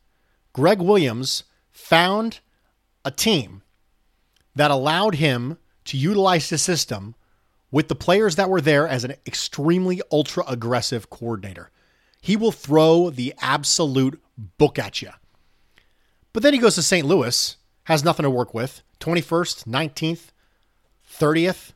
Gregg 0.52 0.82
Williams 0.82 1.44
found 1.72 2.40
a 3.06 3.12
team 3.12 3.62
that 4.56 4.72
allowed 4.72 5.16
him 5.16 5.58
to 5.86 5.98
utilize 5.98 6.50
the 6.50 6.58
system 6.58 7.16
with 7.72 7.88
the 7.88 7.96
players 7.96 8.36
that 8.36 8.50
were 8.50 8.62
there 8.62 8.88
as 8.88 9.04
an 9.04 9.14
extremely 9.26 10.02
ultra 10.12 10.44
aggressive 10.48 11.10
coordinator. 11.10 11.72
He 12.22 12.36
will 12.36 12.52
throw 12.52 13.10
the 13.10 13.34
absolute 13.42 14.22
book 14.58 14.80
at 14.80 15.02
you. 15.02 15.12
But 16.34 16.44
then 16.44 16.54
he 16.54 16.60
goes 16.60 16.76
to 16.76 16.82
St. 16.82 17.06
Louis, 17.06 17.58
has 17.84 18.04
nothing 18.04 18.24
to 18.24 18.30
work 18.30 18.54
with 18.54 18.82
21st, 19.00 19.66
19th, 19.66 20.28
30th, 21.10 21.74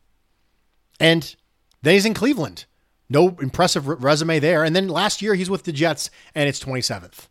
and 1.00 1.36
then 1.82 1.94
he's 1.94 2.06
in 2.06 2.14
Cleveland. 2.14 2.66
No 3.10 3.38
impressive 3.42 3.88
resume 3.88 4.40
there. 4.40 4.64
And 4.64 4.76
then 4.76 4.88
last 4.88 5.22
year 5.22 5.34
he's 5.36 5.50
with 5.50 5.64
the 5.64 5.72
Jets 5.72 6.10
and 6.36 6.48
it's 6.48 6.64
27th. 6.64 7.28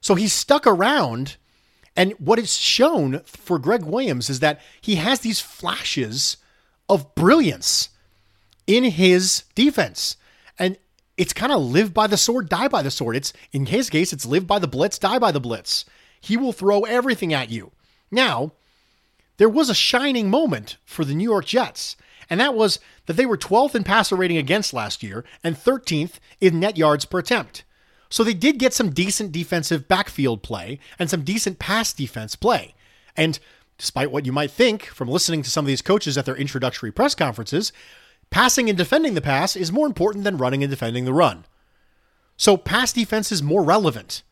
So 0.00 0.14
he's 0.14 0.32
stuck 0.32 0.66
around 0.66 1.36
and 1.96 2.12
what 2.12 2.38
is 2.38 2.56
shown 2.56 3.20
for 3.20 3.58
Gregg 3.58 3.84
Williams 3.84 4.28
is 4.28 4.40
that 4.40 4.60
he 4.80 4.96
has 4.96 5.20
these 5.20 5.40
flashes 5.40 6.36
of 6.88 7.14
brilliance 7.14 7.88
in 8.66 8.84
his 8.84 9.44
defense. 9.54 10.16
And 10.58 10.76
it's 11.16 11.32
kind 11.32 11.52
of 11.52 11.62
live 11.62 11.94
by 11.94 12.06
the 12.06 12.16
sword, 12.16 12.48
die 12.48 12.68
by 12.68 12.82
the 12.82 12.90
sword. 12.90 13.16
It's 13.16 13.32
in 13.52 13.66
his 13.66 13.88
case, 13.88 14.12
it's 14.12 14.26
live 14.26 14.46
by 14.46 14.58
the 14.58 14.68
blitz, 14.68 14.98
die 14.98 15.18
by 15.18 15.32
the 15.32 15.40
blitz. 15.40 15.84
He 16.20 16.36
will 16.36 16.52
throw 16.52 16.82
everything 16.82 17.32
at 17.32 17.50
you. 17.50 17.72
Now, 18.10 18.52
there 19.38 19.48
was 19.48 19.70
a 19.70 19.74
shining 19.74 20.30
moment 20.30 20.76
for 20.84 21.04
the 21.04 21.14
New 21.14 21.24
York 21.24 21.46
Jets, 21.46 21.96
and 22.28 22.40
that 22.40 22.54
was 22.54 22.78
that 23.06 23.14
they 23.14 23.26
were 23.26 23.36
12th 23.36 23.74
in 23.74 23.84
passer 23.84 24.16
rating 24.16 24.36
against 24.36 24.74
last 24.74 25.02
year 25.02 25.24
and 25.44 25.56
13th 25.56 26.14
in 26.40 26.60
net 26.60 26.76
yards 26.76 27.04
per 27.04 27.18
attempt. 27.18 27.64
So 28.08 28.22
they 28.22 28.34
did 28.34 28.58
get 28.58 28.72
some 28.72 28.90
decent 28.90 29.32
defensive 29.32 29.88
backfield 29.88 30.42
play 30.42 30.78
and 30.98 31.10
some 31.10 31.22
decent 31.22 31.58
pass 31.58 31.92
defense 31.92 32.36
play. 32.36 32.74
And 33.16 33.38
despite 33.78 34.10
what 34.10 34.26
you 34.26 34.32
might 34.32 34.50
think 34.50 34.86
from 34.86 35.08
listening 35.08 35.42
to 35.42 35.50
some 35.50 35.64
of 35.64 35.68
these 35.68 35.82
coaches 35.82 36.16
at 36.16 36.24
their 36.24 36.36
introductory 36.36 36.90
press 36.90 37.14
conferences, 37.14 37.72
passing 38.30 38.68
and 38.68 38.78
defending 38.78 39.14
the 39.14 39.20
pass 39.20 39.56
is 39.56 39.72
more 39.72 39.86
important 39.86 40.24
than 40.24 40.38
running 40.38 40.62
and 40.62 40.70
defending 40.70 41.04
the 41.04 41.12
run. 41.12 41.44
So 42.36 42.56
pass 42.56 42.92
defense 42.92 43.32
is 43.32 43.42
more 43.42 43.62
relevant 43.62 44.22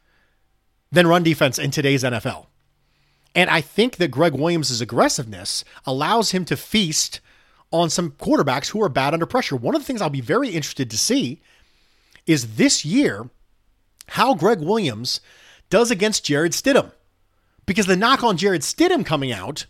than 0.92 1.06
run 1.06 1.22
defense 1.22 1.58
in 1.58 1.70
today's 1.70 2.04
NFL. 2.04 2.46
And 3.34 3.50
I 3.50 3.60
think 3.60 3.96
that 3.96 4.10
Gregg 4.10 4.34
Williams' 4.34 4.80
aggressiveness 4.80 5.64
allows 5.84 6.30
him 6.30 6.44
to 6.44 6.56
feast 6.56 7.20
on 7.72 7.90
some 7.90 8.12
quarterbacks 8.12 8.68
who 8.70 8.80
are 8.82 8.88
bad 8.88 9.12
under 9.12 9.26
pressure. 9.26 9.56
One 9.56 9.74
of 9.74 9.80
the 9.80 9.86
things 9.86 10.00
I'll 10.00 10.10
be 10.10 10.20
very 10.20 10.50
interested 10.50 10.90
to 10.90 10.98
see 10.98 11.40
is 12.26 12.54
this 12.54 12.84
year 12.84 13.28
how 14.08 14.34
Gregg 14.34 14.61
Williams 14.61 15.20
does 15.70 15.90
against 15.90 16.25
Jarrett 16.25 16.52
Stidham. 16.52 16.92
Because 17.66 17.87
the 17.87 17.96
knock 17.96 18.23
on 18.23 18.37
Jarrett 18.37 18.62
Stidham 18.62 19.04
coming 19.04 19.32
out 19.32 19.66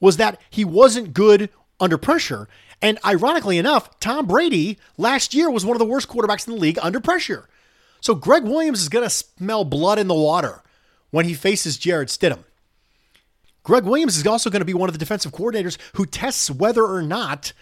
was 0.00 0.16
that 0.18 0.40
he 0.50 0.64
wasn't 0.64 1.14
good 1.14 1.48
under 1.80 1.96
pressure. 1.98 2.48
And 2.82 2.98
ironically 3.04 3.58
enough, 3.58 3.98
Tom 4.00 4.26
Brady 4.26 4.78
last 4.98 5.34
year 5.34 5.50
was 5.50 5.64
one 5.64 5.74
of 5.74 5.78
the 5.78 5.86
worst 5.86 6.08
quarterbacks 6.08 6.46
in 6.46 6.54
the 6.54 6.60
league 6.60 6.78
under 6.82 7.00
pressure. 7.00 7.48
So 8.00 8.14
Gregg 8.14 8.44
Williams 8.44 8.82
is 8.82 8.90
going 8.90 9.04
to 9.04 9.10
smell 9.10 9.64
blood 9.64 9.98
in 9.98 10.08
the 10.08 10.14
water 10.14 10.62
when 11.10 11.24
he 11.24 11.32
faces 11.32 11.78
Jarrett 11.78 12.10
Stidham. 12.10 12.44
Gregg 13.62 13.84
Williams 13.84 14.18
is 14.18 14.26
also 14.26 14.50
going 14.50 14.60
to 14.60 14.66
be 14.66 14.74
one 14.74 14.90
of 14.90 14.92
the 14.92 14.98
defensive 14.98 15.32
coordinators 15.32 15.78
who 15.94 16.04
tests 16.04 16.50
whether 16.50 16.84
or 16.84 17.00
not 17.00 17.54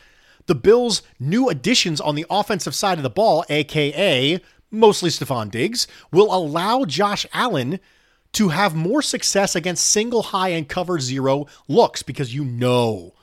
the 0.46 0.54
Bills' 0.56 1.02
new 1.20 1.48
additions 1.48 2.00
on 2.00 2.16
the 2.16 2.26
offensive 2.28 2.74
side 2.74 2.98
of 2.98 3.04
the 3.04 3.10
ball, 3.10 3.44
aka 3.48 4.40
mostly 4.72 5.10
Stefon 5.10 5.50
Diggs, 5.50 5.86
will 6.10 6.34
allow 6.34 6.84
Josh 6.84 7.26
Allen 7.32 7.78
to 8.32 8.48
have 8.48 8.74
more 8.74 9.02
success 9.02 9.54
against 9.54 9.86
single 9.86 10.22
high 10.22 10.48
and 10.48 10.68
cover 10.68 10.98
zero 10.98 11.46
looks 11.68 12.02
because 12.02 12.34
you 12.34 12.44
know 12.44 13.14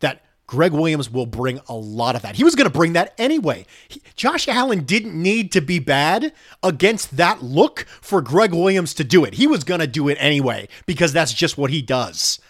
that 0.00 0.24
Gregg 0.46 0.72
Williams 0.72 1.10
will 1.10 1.26
bring 1.26 1.60
a 1.68 1.74
lot 1.74 2.16
of 2.16 2.22
that. 2.22 2.36
He 2.36 2.44
was 2.44 2.54
going 2.54 2.64
to 2.64 2.72
bring 2.72 2.94
that 2.94 3.12
anyway. 3.18 3.66
He, 3.86 4.02
Josh 4.16 4.48
Allen 4.48 4.84
didn't 4.84 5.14
need 5.20 5.52
to 5.52 5.60
be 5.60 5.78
bad 5.78 6.32
against 6.62 7.18
that 7.18 7.42
look 7.42 7.84
for 8.00 8.22
Gregg 8.22 8.52
Williams 8.52 8.94
to 8.94 9.04
do 9.04 9.24
it. 9.24 9.34
He 9.34 9.46
was 9.46 9.62
going 9.62 9.80
to 9.80 9.86
do 9.86 10.08
it 10.08 10.16
anyway 10.18 10.68
because 10.86 11.12
that's 11.12 11.34
just 11.34 11.58
what 11.58 11.70
he 11.70 11.82
does. 11.82 12.40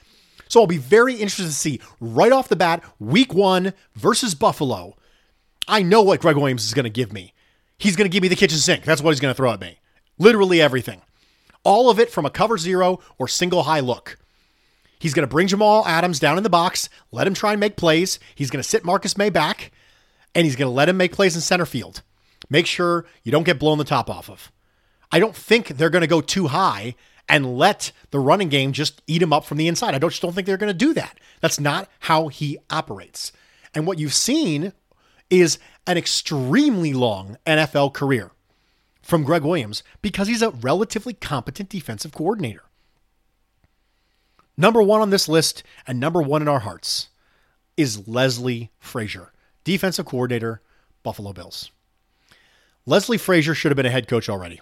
So 0.46 0.60
I'll 0.60 0.66
be 0.68 0.78
very 0.78 1.14
interested 1.14 1.44
to 1.44 1.52
see 1.52 1.80
right 2.00 2.32
off 2.32 2.48
the 2.48 2.56
bat, 2.56 2.84
week 3.00 3.34
one 3.34 3.74
versus 3.96 4.34
Buffalo. 4.34 4.96
I 5.66 5.82
know 5.82 6.02
what 6.02 6.20
Gregg 6.20 6.36
Williams 6.36 6.64
is 6.64 6.74
going 6.74 6.84
to 6.84 6.90
give 6.90 7.12
me. 7.12 7.34
He's 7.78 7.96
going 7.96 8.10
to 8.10 8.12
give 8.12 8.22
me 8.22 8.28
the 8.28 8.36
kitchen 8.36 8.58
sink. 8.58 8.84
That's 8.84 9.00
what 9.00 9.10
he's 9.10 9.20
going 9.20 9.32
to 9.32 9.36
throw 9.36 9.52
at 9.52 9.60
me. 9.60 9.78
Literally 10.18 10.60
everything. 10.60 11.02
All 11.64 11.90
of 11.90 11.98
it 11.98 12.10
from 12.10 12.26
a 12.26 12.30
cover 12.30 12.58
zero 12.58 13.00
or 13.18 13.28
single 13.28 13.64
high 13.64 13.80
look. 13.80 14.18
He's 14.98 15.14
going 15.14 15.26
to 15.26 15.30
bring 15.30 15.46
Jamal 15.46 15.86
Adams 15.86 16.18
down 16.18 16.38
in 16.38 16.42
the 16.42 16.50
box, 16.50 16.88
let 17.12 17.26
him 17.26 17.34
try 17.34 17.52
and 17.52 17.60
make 17.60 17.76
plays. 17.76 18.18
He's 18.34 18.50
going 18.50 18.62
to 18.62 18.68
sit 18.68 18.84
Marcus 18.84 19.16
Maye 19.16 19.30
back, 19.30 19.70
and 20.34 20.44
he's 20.44 20.56
going 20.56 20.68
to 20.68 20.74
let 20.74 20.88
him 20.88 20.96
make 20.96 21.12
plays 21.12 21.36
in 21.36 21.40
center 21.40 21.66
field. 21.66 22.02
Make 22.50 22.66
sure 22.66 23.06
you 23.22 23.30
don't 23.30 23.44
get 23.44 23.60
blown 23.60 23.78
the 23.78 23.84
top 23.84 24.10
off 24.10 24.28
of. 24.28 24.50
I 25.12 25.20
don't 25.20 25.36
think 25.36 25.68
they're 25.68 25.90
going 25.90 26.02
to 26.02 26.08
go 26.08 26.20
too 26.20 26.48
high 26.48 26.96
and 27.28 27.58
let 27.58 27.92
the 28.10 28.18
running 28.18 28.48
game 28.48 28.72
just 28.72 29.02
eat 29.06 29.22
him 29.22 29.32
up 29.32 29.44
from 29.44 29.58
the 29.58 29.68
inside. 29.68 29.94
I 29.94 29.98
don't, 29.98 30.10
just 30.10 30.22
don't 30.22 30.34
think 30.34 30.46
they're 30.46 30.56
going 30.56 30.72
to 30.72 30.74
do 30.74 30.94
that. 30.94 31.18
That's 31.40 31.60
not 31.60 31.88
how 32.00 32.28
he 32.28 32.58
operates. 32.70 33.32
And 33.74 33.86
what 33.86 33.98
you've 33.98 34.14
seen 34.14 34.72
is 35.30 35.58
an 35.86 35.96
extremely 35.96 36.92
long 36.92 37.36
NFL 37.46 37.92
career 37.94 38.30
from 39.02 39.24
Gregg 39.24 39.42
Williams 39.42 39.82
because 40.02 40.28
he's 40.28 40.42
a 40.42 40.50
relatively 40.50 41.14
competent 41.14 41.68
defensive 41.68 42.12
coordinator. 42.12 42.62
Number 44.56 44.82
one 44.82 45.00
on 45.00 45.10
this 45.10 45.28
list 45.28 45.62
and 45.86 46.00
number 46.00 46.20
one 46.20 46.42
in 46.42 46.48
our 46.48 46.58
hearts 46.58 47.08
is 47.76 48.08
Leslie 48.08 48.70
Frazier, 48.78 49.32
defensive 49.64 50.04
coordinator, 50.04 50.60
Buffalo 51.02 51.32
Bills. 51.32 51.70
Leslie 52.84 53.18
Frazier 53.18 53.54
should 53.54 53.70
have 53.70 53.76
been 53.76 53.86
a 53.86 53.90
head 53.90 54.08
coach 54.08 54.28
already. 54.28 54.60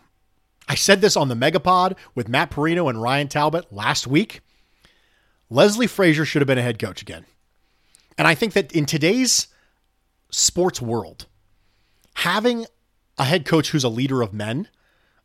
I 0.69 0.75
said 0.75 1.01
this 1.01 1.17
on 1.17 1.29
the 1.29 1.35
Megapod 1.35 1.97
with 2.15 2.29
Matt 2.29 2.51
Parrino 2.51 2.89
and 2.89 3.01
Ryan 3.01 3.29
Talbot 3.29 3.73
last 3.73 4.07
week. 4.07 4.41
Leslie 5.49 5.87
Frazier 5.87 6.25
should 6.25 6.43
have 6.43 6.47
been 6.47 6.59
a 6.59 6.63
head 6.63 6.79
coach 6.79 7.01
again. 7.03 7.25
And 8.19 8.27
I 8.27 8.35
think 8.35 8.53
that 8.55 8.73
in 8.73 8.85
today's 8.85 9.49
sports 10.31 10.81
world, 10.81 11.27
having 12.15 12.67
a 13.19 13.25
head 13.25 13.45
coach 13.45 13.71
who's 13.71 13.85
a 13.85 13.89
leader 13.89 14.23
of 14.23 14.33
men 14.33 14.69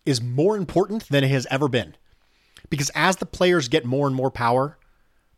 is 0.06 0.22
more 0.22 0.58
important 0.58 1.08
than 1.10 1.24
it 1.24 1.32
has 1.32 1.48
ever 1.50 1.68
been 1.68 1.96
because 2.72 2.90
as 2.96 3.18
the 3.18 3.26
players 3.28 3.68
get 3.68 3.86
more 3.86 4.08
and 4.08 4.16
more 4.16 4.32
power, 4.32 4.78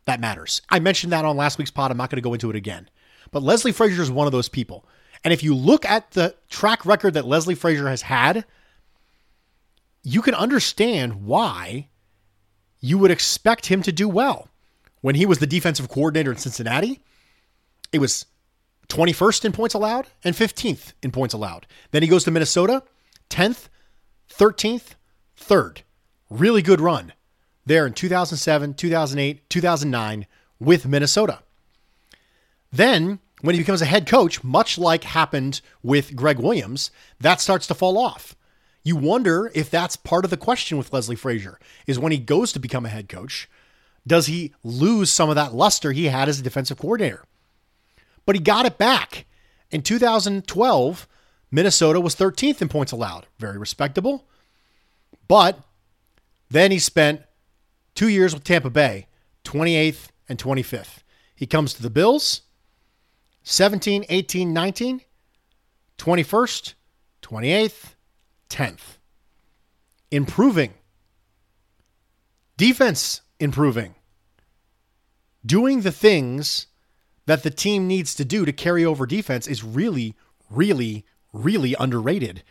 that 0.06 0.20
matters. 0.20 0.62
I 0.70 0.78
mentioned 0.78 1.12
that 1.12 1.24
on 1.24 1.36
last 1.36 1.58
week's 1.58 1.70
pod. 1.70 1.90
I'm 1.90 1.96
not 1.96 2.08
going 2.08 2.16
to 2.16 2.22
go 2.22 2.32
into 2.32 2.48
it 2.48 2.56
again. 2.56 2.88
But 3.30 3.42
Leslie 3.42 3.72
Frazier 3.72 4.02
is 4.02 4.10
one 4.10 4.26
of 4.26 4.32
those 4.32 4.48
people. 4.48 4.86
And 5.24 5.32
if 5.32 5.42
you 5.42 5.54
look 5.54 5.84
at 5.84 6.12
the 6.12 6.34
track 6.48 6.86
record 6.86 7.14
that 7.14 7.26
Leslie 7.26 7.54
Frazier 7.54 7.88
has 7.88 8.02
had, 8.02 8.44
you 10.02 10.22
can 10.22 10.34
understand 10.34 11.24
why 11.24 11.88
you 12.80 12.98
would 12.98 13.10
expect 13.10 13.66
him 13.66 13.82
to 13.82 13.92
do 13.92 14.08
well. 14.08 14.48
When 15.00 15.14
he 15.14 15.26
was 15.26 15.38
the 15.38 15.46
defensive 15.46 15.88
coordinator 15.88 16.30
in 16.30 16.38
Cincinnati, 16.38 17.00
it 17.92 17.98
was 17.98 18.26
21st 18.88 19.44
in 19.46 19.52
points 19.52 19.74
allowed 19.74 20.06
and 20.22 20.34
15th 20.34 20.92
in 21.02 21.10
points 21.10 21.34
allowed. 21.34 21.66
Then 21.90 22.02
he 22.02 22.08
goes 22.08 22.24
to 22.24 22.30
Minnesota, 22.30 22.82
10th, 23.30 23.68
13th, 24.30 24.94
3rd. 25.38 25.82
Really 26.30 26.62
good 26.62 26.80
run 26.80 27.12
there 27.66 27.86
in 27.86 27.92
2007, 27.92 28.74
2008, 28.74 29.48
2009 29.48 30.26
with 30.60 30.86
Minnesota. 30.86 31.40
Then, 32.70 33.20
when 33.40 33.54
he 33.54 33.60
becomes 33.60 33.82
a 33.82 33.86
head 33.86 34.06
coach, 34.06 34.42
much 34.42 34.78
like 34.78 35.04
happened 35.04 35.60
with 35.82 36.16
Gregg 36.16 36.38
Williams, 36.38 36.90
that 37.20 37.40
starts 37.40 37.66
to 37.68 37.74
fall 37.74 37.98
off. 37.98 38.34
You 38.82 38.96
wonder 38.96 39.50
if 39.54 39.70
that's 39.70 39.96
part 39.96 40.24
of 40.24 40.30
the 40.30 40.36
question 40.36 40.76
with 40.76 40.92
Leslie 40.92 41.16
Frazier 41.16 41.58
is 41.86 41.98
when 41.98 42.12
he 42.12 42.18
goes 42.18 42.52
to 42.52 42.58
become 42.58 42.84
a 42.84 42.90
head 42.90 43.08
coach, 43.08 43.48
does 44.06 44.26
he 44.26 44.52
lose 44.62 45.10
some 45.10 45.30
of 45.30 45.36
that 45.36 45.54
luster 45.54 45.92
he 45.92 46.06
had 46.06 46.28
as 46.28 46.38
a 46.38 46.42
defensive 46.42 46.78
coordinator? 46.78 47.24
But 48.26 48.36
he 48.36 48.40
got 48.40 48.66
it 48.66 48.78
back. 48.78 49.26
In 49.70 49.82
2012, 49.82 51.08
Minnesota 51.50 52.00
was 52.00 52.14
13th 52.14 52.62
in 52.62 52.68
points 52.68 52.92
allowed. 52.92 53.26
Very 53.38 53.58
respectable. 53.58 54.26
But 55.28 55.60
then 56.50 56.70
he 56.70 56.78
spent 56.78 57.22
two 57.94 58.08
years 58.08 58.34
with 58.34 58.44
Tampa 58.44 58.70
Bay, 58.70 59.06
28th 59.44 60.08
and 60.28 60.38
25th. 60.38 61.02
He 61.34 61.46
comes 61.46 61.74
to 61.74 61.82
the 61.82 61.90
Bills, 61.90 62.42
17, 63.42 64.04
18, 64.08 64.52
19, 64.52 65.00
21st, 65.98 66.74
28th, 67.22 67.94
10th. 68.48 68.98
Improving. 70.10 70.74
Defense 72.56 73.22
improving. 73.40 73.94
Doing 75.44 75.80
the 75.80 75.92
things 75.92 76.68
that 77.26 77.42
the 77.42 77.50
team 77.50 77.86
needs 77.86 78.14
to 78.14 78.24
do 78.24 78.44
to 78.44 78.52
carry 78.52 78.84
over 78.84 79.06
defense 79.06 79.46
is 79.46 79.64
really, 79.64 80.14
really, 80.50 81.04
really 81.32 81.74
underrated 81.78 82.42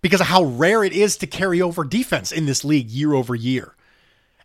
because 0.00 0.20
of 0.20 0.26
how 0.28 0.42
rare 0.42 0.82
it 0.84 0.92
is 0.92 1.16
to 1.18 1.26
carry 1.26 1.62
over 1.62 1.84
defense 1.84 2.32
in 2.32 2.46
this 2.46 2.64
league 2.64 2.90
year 2.90 3.14
over 3.14 3.34
year. 3.34 3.76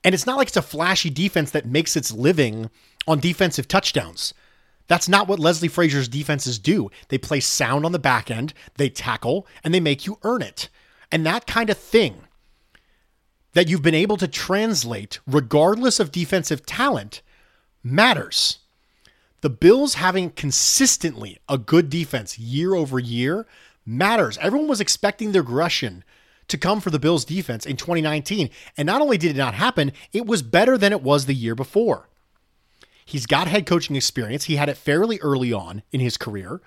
And 0.04 0.14
it's 0.14 0.26
not 0.26 0.38
like 0.38 0.50
it's 0.50 0.58
a 0.58 0.62
flashy 0.62 1.10
defense 1.10 1.52
that 1.52 1.66
makes 1.66 1.96
its 1.96 2.12
living 2.12 2.70
on 3.08 3.20
defensive 3.20 3.68
touchdowns. 3.68 4.34
That's 4.88 5.10
not 5.10 5.28
what 5.28 5.40
Leslie 5.40 5.68
Frazier's 5.68 6.08
defenses 6.08 6.60
do. 6.60 6.90
They 7.10 7.18
play 7.18 7.40
sound 7.40 7.86
on 7.86 7.92
the 7.92 8.00
back 8.00 8.32
end, 8.32 8.54
they 8.78 8.90
tackle, 8.90 9.48
and 9.64 9.74
they 9.74 9.80
make 9.80 10.06
you 10.06 10.18
earn 10.24 10.42
it. 10.42 10.70
And 11.12 11.26
that 11.26 11.48
kind 11.48 11.70
of 11.70 11.78
thing 11.78 12.22
that 13.54 13.68
you've 13.68 13.82
been 13.82 13.96
able 13.96 14.18
to 14.18 14.28
translate, 14.28 15.20
regardless 15.26 16.00
of 16.00 16.12
defensive 16.12 16.66
talent, 16.66 17.22
matters. 17.84 18.60
The 19.48 19.54
Bills 19.54 19.94
having 19.94 20.32
consistently 20.32 21.40
a 21.48 21.58
good 21.58 21.90
defense 21.90 22.38
year 22.38 22.76
over 22.76 23.00
year 23.00 23.46
matters. 23.86 24.38
Everyone 24.40 24.68
was 24.68 24.82
expecting 24.82 25.32
the 25.32 25.40
aggression 25.40 26.04
to 26.50 26.58
come 26.58 26.82
for 26.82 26.90
the 26.90 27.00
Bills 27.00 27.24
defense 27.24 27.66
in 27.66 27.78
2019. 27.78 28.50
And 28.76 28.86
not 28.86 29.02
only 29.02 29.18
did 29.18 29.32
it 29.32 29.40
not 29.40 29.54
happen, 29.54 29.94
it 30.12 30.26
was 30.26 30.42
better 30.42 30.78
than 30.78 30.92
it 30.92 31.02
was 31.02 31.28
the 31.28 31.34
year 31.34 31.56
before. 31.56 32.10
He's 33.06 33.26
got 33.26 33.48
head 33.48 33.66
coaching 33.66 33.96
experience. 33.96 34.44
He 34.44 34.58
had 34.58 34.68
it 34.68 34.76
fairly 34.76 35.18
early 35.22 35.54
on 35.54 35.82
in 35.94 36.02
his 36.02 36.18
career. 36.18 36.60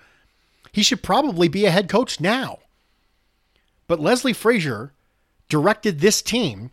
He 0.71 0.81
should 0.81 1.03
probably 1.03 1.49
be 1.49 1.67
a 1.67 1.71
head 1.71 1.87
coach 1.87 2.19
now. 2.19 2.57
But 3.85 3.99
Leslie 3.99 4.33
Frazier 4.33 4.91
directed 5.49 5.99
this 5.99 6.23
team 6.23 6.71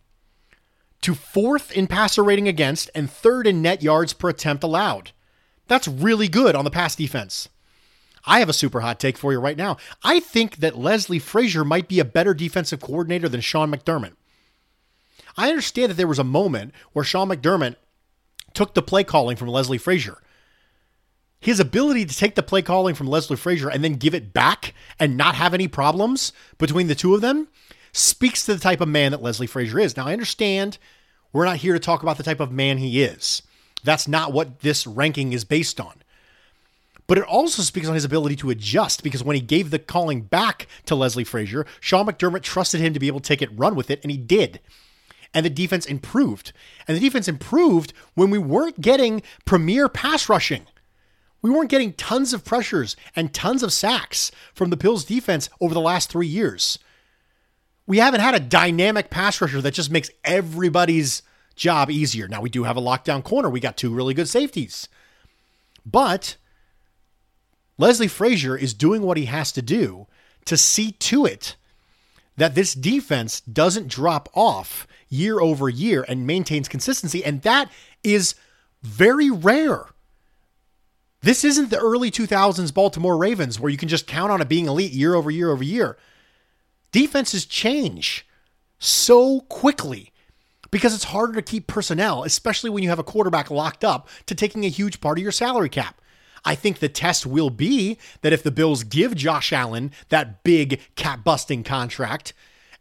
to 1.03 1.15
fourth 1.15 1.71
in 1.71 1.87
passer 1.87 2.25
rating 2.25 2.49
against 2.49 2.89
and 2.95 3.11
third 3.11 3.47
in 3.47 3.61
net 3.61 3.83
yards 3.83 4.15
per 4.15 4.31
attempt 4.31 4.65
allowed. 4.65 5.13
That's 5.69 5.87
really 5.87 6.29
good 6.29 6.57
on 6.57 6.65
the 6.65 6.71
pass 6.71 6.97
defense. 6.97 7.49
I 8.25 8.41
have 8.41 8.49
a 8.49 8.55
super 8.55 8.81
hot 8.81 8.99
take 8.99 9.17
for 9.17 9.33
you 9.33 9.39
right 9.39 9.57
now. 9.57 9.77
I 10.03 10.21
think 10.21 10.57
that 10.57 10.79
Leslie 10.79 11.19
Frazier 11.19 11.65
might 11.65 11.89
be 11.89 12.01
a 12.01 12.05
better 12.05 12.35
defensive 12.35 12.81
coordinator 12.81 13.29
than 13.29 13.41
Sean 13.41 13.71
McDermott. 13.71 14.15
I 15.37 15.49
understand 15.51 15.91
that 15.91 15.95
there 15.95 16.09
was 16.09 16.19
a 16.19 16.25
moment 16.25 16.75
where 16.93 17.05
Sean 17.05 17.29
McDermott 17.29 17.77
took 18.55 18.75
the 18.75 18.83
play 18.83 19.05
calling 19.05 19.37
from 19.37 19.49
Leslie 19.49 19.79
Frazier. 19.79 20.19
His 21.41 21.61
ability 21.61 22.05
to 22.07 22.17
take 22.17 22.35
the 22.35 22.43
play 22.43 22.63
calling 22.63 22.97
from 22.97 23.07
Leslie 23.07 23.37
Frazier 23.37 23.69
and 23.69 23.85
then 23.85 23.95
give 23.95 24.15
it 24.15 24.33
back 24.33 24.75
and 24.99 25.17
not 25.17 25.37
have 25.37 25.55
any 25.55 25.69
problems 25.69 26.33
between 26.59 26.89
the 26.89 26.97
two 26.97 27.15
of 27.15 27.21
them 27.21 27.47
speaks 27.93 28.45
to 28.45 28.55
the 28.55 28.61
type 28.61 28.81
of 28.81 28.89
man 28.89 29.13
that 29.13 29.23
Leslie 29.23 29.47
Frazier 29.47 29.79
is. 29.79 29.97
Now, 29.97 30.09
I 30.09 30.13
understand 30.13 30.79
we're 31.33 31.45
not 31.45 31.59
here 31.59 31.75
to 31.75 31.79
talk 31.79 32.03
about 32.03 32.17
the 32.17 32.25
type 32.25 32.41
of 32.41 32.51
man 32.51 32.79
he 32.79 33.03
is. 33.03 33.43
That's 33.85 34.09
not 34.09 34.33
what 34.33 34.61
this 34.61 34.87
ranking 34.87 35.33
is 35.33 35.45
based 35.45 35.81
on. 35.81 36.03
But 37.07 37.19
it 37.19 37.25
also 37.25 37.63
speaks 37.63 37.89
on 37.89 37.95
his 37.95 38.05
ability 38.05 38.37
to 38.37 38.51
adjust 38.51 39.03
because 39.03 39.25
when 39.25 39.35
he 39.35 39.41
gave 39.41 39.71
the 39.71 39.79
calling 39.79 40.23
back 40.23 40.69
to 40.85 40.95
Leslie 40.95 41.25
Frazier, 41.25 41.65
Sean 41.81 42.07
McDermott 42.07 42.43
trusted 42.43 42.81
him 42.81 42.93
to 42.93 43.01
be 43.01 43.07
able 43.07 43.21
to 43.21 43.27
take 43.27 43.41
it, 43.41 43.59
run 43.59 43.75
with 43.75 43.91
it, 43.91 44.01
and 44.03 44.11
he 44.11 44.19
did. 44.19 44.61
And 45.33 45.45
the 45.45 45.51
defense 45.51 45.87
improved. 45.87 46.53
And 46.87 46.97
the 46.97 47.01
defense 47.01 47.27
improved 47.27 47.95
when 48.15 48.31
we 48.31 48.39
weren't 48.39 48.81
getting 48.81 49.23
premier 49.47 49.89
pass 49.89 50.29
rushing. 50.29 50.67
We 51.41 51.51
weren't 51.51 51.71
getting 51.71 51.93
tons 51.95 52.35
of 52.35 52.45
pressures 52.45 52.97
and 53.17 53.33
tons 53.33 53.63
of 53.63 53.73
sacks 53.73 54.31
from 54.53 54.71
the 54.71 54.77
Bills 54.77 55.05
defense 55.05 55.49
over 55.61 55.73
the 55.73 55.81
last 55.81 56.11
three 56.11 56.27
years. 56.27 56.79
We 57.87 57.99
haven't 57.99 58.21
had 58.21 58.35
a 58.35 58.41
dynamic 58.41 59.09
pass 59.09 59.41
rusher 59.41 59.63
that 59.63 59.73
just 59.73 59.91
makes 59.91 60.11
everybody's 60.25 61.23
job 61.59 61.91
easier. 61.91 62.29
Now 62.29 62.41
we 62.41 62.51
do 62.51 62.65
have 62.65 62.77
a 62.77 62.83
lockdown 62.83 63.23
corner. 63.23 63.51
We 63.51 63.61
got 63.61 63.77
two 63.77 63.93
really 63.93 64.15
good 64.15 64.29
safeties. 64.29 64.89
But 65.85 66.37
Leslie 67.77 68.09
Frazier 68.09 68.57
is 68.57 68.75
doing 68.75 69.03
what 69.03 69.17
he 69.17 69.27
has 69.27 69.53
to 69.53 69.63
do 69.63 70.07
to 70.45 70.57
see 70.57 70.93
to 70.93 71.27
it 71.27 71.57
that 72.37 72.55
this 72.55 72.73
defense 72.73 73.41
doesn't 73.41 73.89
drop 73.89 74.29
off 74.35 74.87
year 75.09 75.41
over 75.41 75.69
year 75.69 76.05
and 76.09 76.27
maintains 76.27 76.69
consistency. 76.69 77.25
And 77.25 77.43
that 77.43 77.71
is 78.05 78.35
very 78.83 79.31
rare. 79.31 79.87
This 81.21 81.43
isn't 81.43 81.71
the 81.71 81.79
early 81.79 82.11
2000s 82.11 82.73
Baltimore 82.73 83.17
Ravens 83.17 83.59
where 83.59 83.71
you 83.71 83.77
can 83.77 83.89
just 83.89 84.07
count 84.07 84.31
on 84.31 84.41
it 84.41 84.49
being 84.49 84.67
elite 84.67 84.93
year 84.93 85.15
over 85.15 85.31
year 85.31 85.51
over 85.51 85.65
year. 85.65 85.99
Defenses 86.93 87.45
change 87.45 88.27
so 88.79 89.41
quickly 89.41 90.13
because 90.71 90.95
it's 90.95 91.05
harder 91.05 91.35
to 91.35 91.43
keep 91.43 91.67
personnel, 91.67 92.25
especially 92.25 92.71
when 92.71 92.83
you 92.83 92.89
have 92.89 92.99
a 92.99 93.05
quarterback 93.05 93.51
locked 93.51 93.85
up 93.85 94.09
to 94.27 94.35
taking 94.35 94.65
a 94.65 94.69
huge 94.69 95.01
part 95.01 95.19
of 95.19 95.23
your 95.23 95.33
salary 95.33 95.69
cap. 95.69 96.01
I 96.45 96.55
think 96.55 96.79
the 96.79 96.89
test 96.89 97.27
will 97.27 97.51
be 97.51 97.99
that 98.23 98.33
if 98.33 98.43
the 98.43 98.51
Bills 98.51 98.85
give 98.85 99.15
Josh 99.15 99.53
Allen 99.53 99.91
that 100.09 100.45
big 100.45 100.81
cap 100.95 101.25
busting 101.25 101.65
contract 101.65 102.33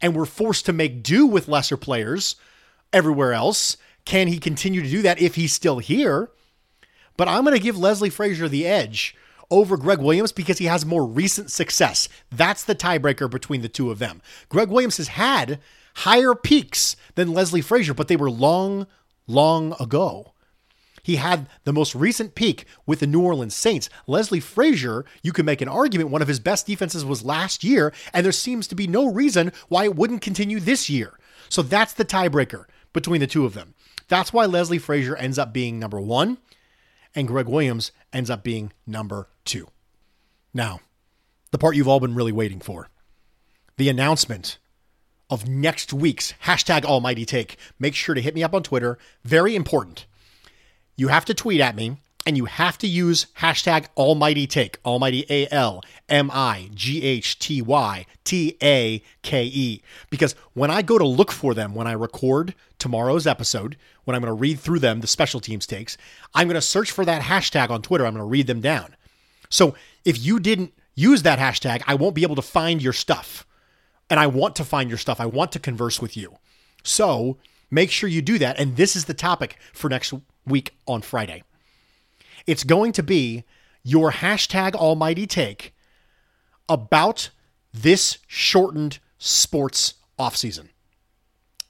and 0.01 0.15
we're 0.15 0.25
forced 0.25 0.65
to 0.67 0.73
make 0.73 1.03
do 1.03 1.25
with 1.25 1.47
lesser 1.47 1.77
players 1.77 2.35
everywhere 2.93 3.33
else, 3.33 3.77
can 4.05 4.27
he 4.27 4.39
continue 4.39 4.81
to 4.81 4.89
do 4.89 5.01
that 5.01 5.19
if 5.19 5.35
he's 5.35 5.53
still 5.53 5.79
here? 5.79 6.29
But 7.17 7.27
I'm 7.27 7.43
going 7.43 7.57
to 7.57 7.63
give 7.63 7.77
Leslie 7.77 8.11
Frazier 8.11 8.47
the 8.47 8.67
edge 8.67 9.15
over 9.49 9.75
Gregg 9.75 9.99
Williams 9.99 10.31
because 10.31 10.59
he 10.59 10.65
has 10.65 10.85
more 10.85 11.05
recent 11.05 11.51
success. 11.51 12.07
That's 12.31 12.63
the 12.63 12.75
tiebreaker 12.75 13.29
between 13.29 13.61
the 13.61 13.69
two 13.69 13.91
of 13.91 13.99
them. 13.99 14.21
Gregg 14.49 14.69
Williams 14.69 14.97
has 14.97 15.09
had 15.09 15.59
higher 15.97 16.35
peaks 16.35 16.95
than 17.15 17.33
Leslie 17.33 17.61
Frazier, 17.61 17.93
but 17.93 18.07
they 18.07 18.15
were 18.15 18.29
long, 18.29 18.85
long 19.25 19.75
ago. 19.79 20.33
He 21.01 21.15
had 21.15 21.47
the 21.63 21.73
most 21.73 21.95
recent 21.95 22.35
peak 22.35 22.65
with 22.85 22.99
the 22.99 23.07
New 23.07 23.21
Orleans 23.21 23.55
Saints. 23.55 23.89
Leslie 24.05 24.41
Frazier, 24.41 25.05
you 25.23 25.31
can 25.31 25.45
make 25.45 25.61
an 25.61 25.69
argument 25.69 26.09
one 26.09 26.21
of 26.21 26.27
his 26.27 26.39
best 26.39 26.67
defenses 26.67 27.05
was 27.05 27.23
last 27.23 27.63
year, 27.63 27.93
and 28.13 28.25
there 28.25 28.31
seems 28.31 28.67
to 28.67 28.75
be 28.75 28.87
no 28.87 29.11
reason 29.11 29.51
why 29.69 29.85
it 29.85 29.95
wouldn't 29.95 30.21
continue 30.21 30.59
this 30.59 30.89
year. 30.89 31.17
So 31.49 31.61
that's 31.61 31.93
the 31.93 32.05
tiebreaker 32.05 32.65
between 32.93 33.21
the 33.21 33.27
two 33.27 33.45
of 33.45 33.53
them. 33.53 33.73
That's 34.07 34.31
why 34.31 34.45
Leslie 34.45 34.77
Frazier 34.77 35.15
ends 35.15 35.39
up 35.39 35.53
being 35.53 35.79
number 35.79 35.99
one, 35.99 36.37
and 37.15 37.27
Gregg 37.27 37.47
Williams 37.47 37.91
ends 38.13 38.29
up 38.29 38.43
being 38.43 38.71
number 38.85 39.29
two. 39.45 39.69
Now, 40.53 40.81
the 41.51 41.57
part 41.57 41.75
you've 41.75 41.87
all 41.87 41.99
been 41.99 42.15
really 42.15 42.31
waiting 42.31 42.59
for 42.59 42.89
the 43.77 43.89
announcement 43.89 44.57
of 45.29 45.47
next 45.47 45.93
week's 45.93 46.33
hashtag 46.43 46.85
almighty 46.85 47.25
take. 47.25 47.57
Make 47.79 47.95
sure 47.95 48.15
to 48.15 48.21
hit 48.21 48.35
me 48.35 48.43
up 48.43 48.53
on 48.53 48.63
Twitter. 48.63 48.97
Very 49.23 49.55
important. 49.55 50.05
You 50.95 51.09
have 51.09 51.25
to 51.25 51.33
tweet 51.33 51.61
at 51.61 51.75
me 51.75 51.97
and 52.27 52.35
you 52.35 52.43
have 52.43 52.77
to 52.79 52.87
use 52.87 53.27
hashtag 53.39 53.85
almighty 53.95 54.47
take, 54.47 54.79
almighty 54.85 55.25
A 55.29 55.47
L 55.49 55.81
M 56.09 56.29
I 56.33 56.69
G 56.73 57.01
H 57.01 57.39
T 57.39 57.61
Y 57.61 58.05
T 58.25 58.57
A 58.61 59.01
K 59.21 59.45
E. 59.45 59.81
Because 60.09 60.35
when 60.53 60.69
I 60.69 60.81
go 60.81 60.97
to 60.97 61.07
look 61.07 61.31
for 61.31 61.53
them, 61.53 61.73
when 61.73 61.87
I 61.87 61.93
record 61.93 62.53
tomorrow's 62.79 63.25
episode, 63.25 63.77
when 64.03 64.13
I'm 64.13 64.21
going 64.21 64.29
to 64.29 64.39
read 64.39 64.59
through 64.59 64.79
them, 64.79 64.99
the 64.99 65.07
special 65.07 65.39
teams 65.39 65.65
takes, 65.65 65.97
I'm 66.35 66.49
going 66.49 66.55
to 66.55 66.61
search 66.61 66.91
for 66.91 67.05
that 67.05 67.21
hashtag 67.21 67.69
on 67.69 67.81
Twitter. 67.81 68.05
I'm 68.05 68.13
going 68.13 68.25
to 68.25 68.29
read 68.29 68.47
them 68.47 68.59
down. 68.59 68.97
So 69.49 69.75
if 70.03 70.23
you 70.23 70.41
didn't 70.41 70.73
use 70.95 71.23
that 71.23 71.39
hashtag, 71.39 71.81
I 71.87 71.95
won't 71.95 72.15
be 72.15 72.23
able 72.23 72.35
to 72.35 72.41
find 72.41 72.81
your 72.81 72.91
stuff 72.91 73.46
and 74.09 74.19
I 74.19 74.27
want 74.27 74.55
to 74.57 74.65
find 74.65 74.89
your 74.89 74.97
stuff. 74.97 75.19
I 75.19 75.25
want 75.25 75.51
to 75.53 75.59
converse 75.59 76.01
with 76.01 76.15
you. 76.15 76.37
So 76.83 77.37
make 77.69 77.91
sure 77.91 78.09
you 78.09 78.21
do 78.21 78.37
that. 78.39 78.59
And 78.59 78.75
this 78.75 78.95
is 78.95 79.05
the 79.05 79.13
topic 79.13 79.57
for 79.73 79.89
next 79.89 80.13
week 80.45 80.75
on 80.87 81.01
Friday. 81.01 81.43
It's 82.45 82.63
going 82.63 82.93
to 82.93 83.03
be 83.03 83.43
your 83.83 84.11
hashtag 84.11 84.75
almighty 84.75 85.27
take 85.27 85.73
about 86.69 87.29
this 87.73 88.19
shortened 88.27 88.99
sports 89.17 89.95
offseason. 90.17 90.69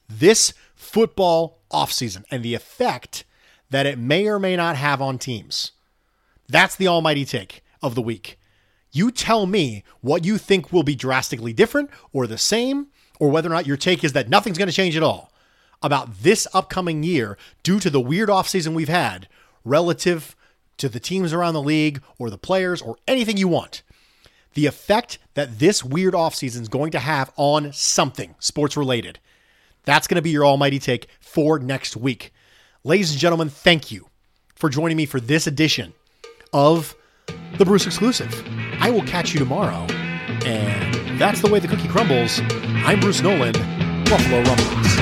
This 0.08 0.52
football 0.74 1.60
offseason 1.70 2.24
and 2.30 2.42
the 2.42 2.54
effect 2.54 3.24
that 3.70 3.86
it 3.86 3.98
may 3.98 4.26
or 4.26 4.38
may 4.38 4.56
not 4.56 4.76
have 4.76 5.02
on 5.02 5.18
teams. 5.18 5.72
That's 6.48 6.76
the 6.76 6.88
almighty 6.88 7.24
take 7.24 7.62
of 7.82 7.94
the 7.94 8.02
week. 8.02 8.38
You 8.90 9.10
tell 9.10 9.46
me 9.46 9.84
what 10.00 10.24
you 10.24 10.38
think 10.38 10.72
will 10.72 10.82
be 10.82 10.94
drastically 10.94 11.52
different 11.52 11.90
or 12.12 12.26
the 12.26 12.38
same, 12.38 12.88
or 13.18 13.30
whether 13.30 13.48
or 13.48 13.52
not 13.52 13.66
your 13.66 13.76
take 13.76 14.04
is 14.04 14.12
that 14.12 14.28
nothing's 14.28 14.58
going 14.58 14.68
to 14.68 14.74
change 14.74 14.96
at 14.96 15.02
all 15.02 15.32
about 15.82 16.22
this 16.22 16.46
upcoming 16.52 17.02
year 17.02 17.36
due 17.62 17.80
to 17.80 17.90
the 17.90 18.00
weird 18.00 18.28
offseason 18.28 18.74
we've 18.74 18.88
had 18.88 19.28
relative 19.64 20.34
to 20.76 20.88
the 20.88 21.00
teams 21.00 21.32
around 21.32 21.54
the 21.54 21.62
league 21.62 22.00
or 22.18 22.30
the 22.30 22.38
players 22.38 22.80
or 22.80 22.96
anything 23.06 23.36
you 23.36 23.48
want. 23.48 23.82
The 24.54 24.66
effect 24.66 25.18
that 25.34 25.58
this 25.58 25.84
weird 25.84 26.14
offseason 26.14 26.62
is 26.62 26.68
going 26.68 26.90
to 26.92 26.98
have 26.98 27.32
on 27.36 27.72
something 27.72 28.34
sports 28.38 28.76
related. 28.76 29.18
That's 29.84 30.06
going 30.06 30.16
to 30.16 30.22
be 30.22 30.30
your 30.30 30.46
almighty 30.46 30.78
take 30.78 31.08
for 31.20 31.58
next 31.58 31.96
week. 31.96 32.32
Ladies 32.84 33.10
and 33.10 33.20
gentlemen, 33.20 33.48
thank 33.48 33.90
you 33.90 34.08
for 34.54 34.68
joining 34.68 34.96
me 34.96 35.06
for 35.06 35.20
this 35.20 35.46
edition 35.46 35.92
of 36.52 36.94
the 37.58 37.64
Bruce 37.64 37.86
exclusive. 37.86 38.32
I 38.80 38.90
will 38.90 39.02
catch 39.02 39.32
you 39.32 39.38
tomorrow. 39.38 39.86
And 40.44 41.18
that's 41.18 41.40
the 41.40 41.50
way 41.50 41.58
the 41.58 41.68
cookie 41.68 41.88
crumbles. 41.88 42.40
I'm 42.84 43.00
Bruce 43.00 43.22
Nolan, 43.22 43.52
Buffalo 44.04 44.42
Rumblings. 44.42 44.97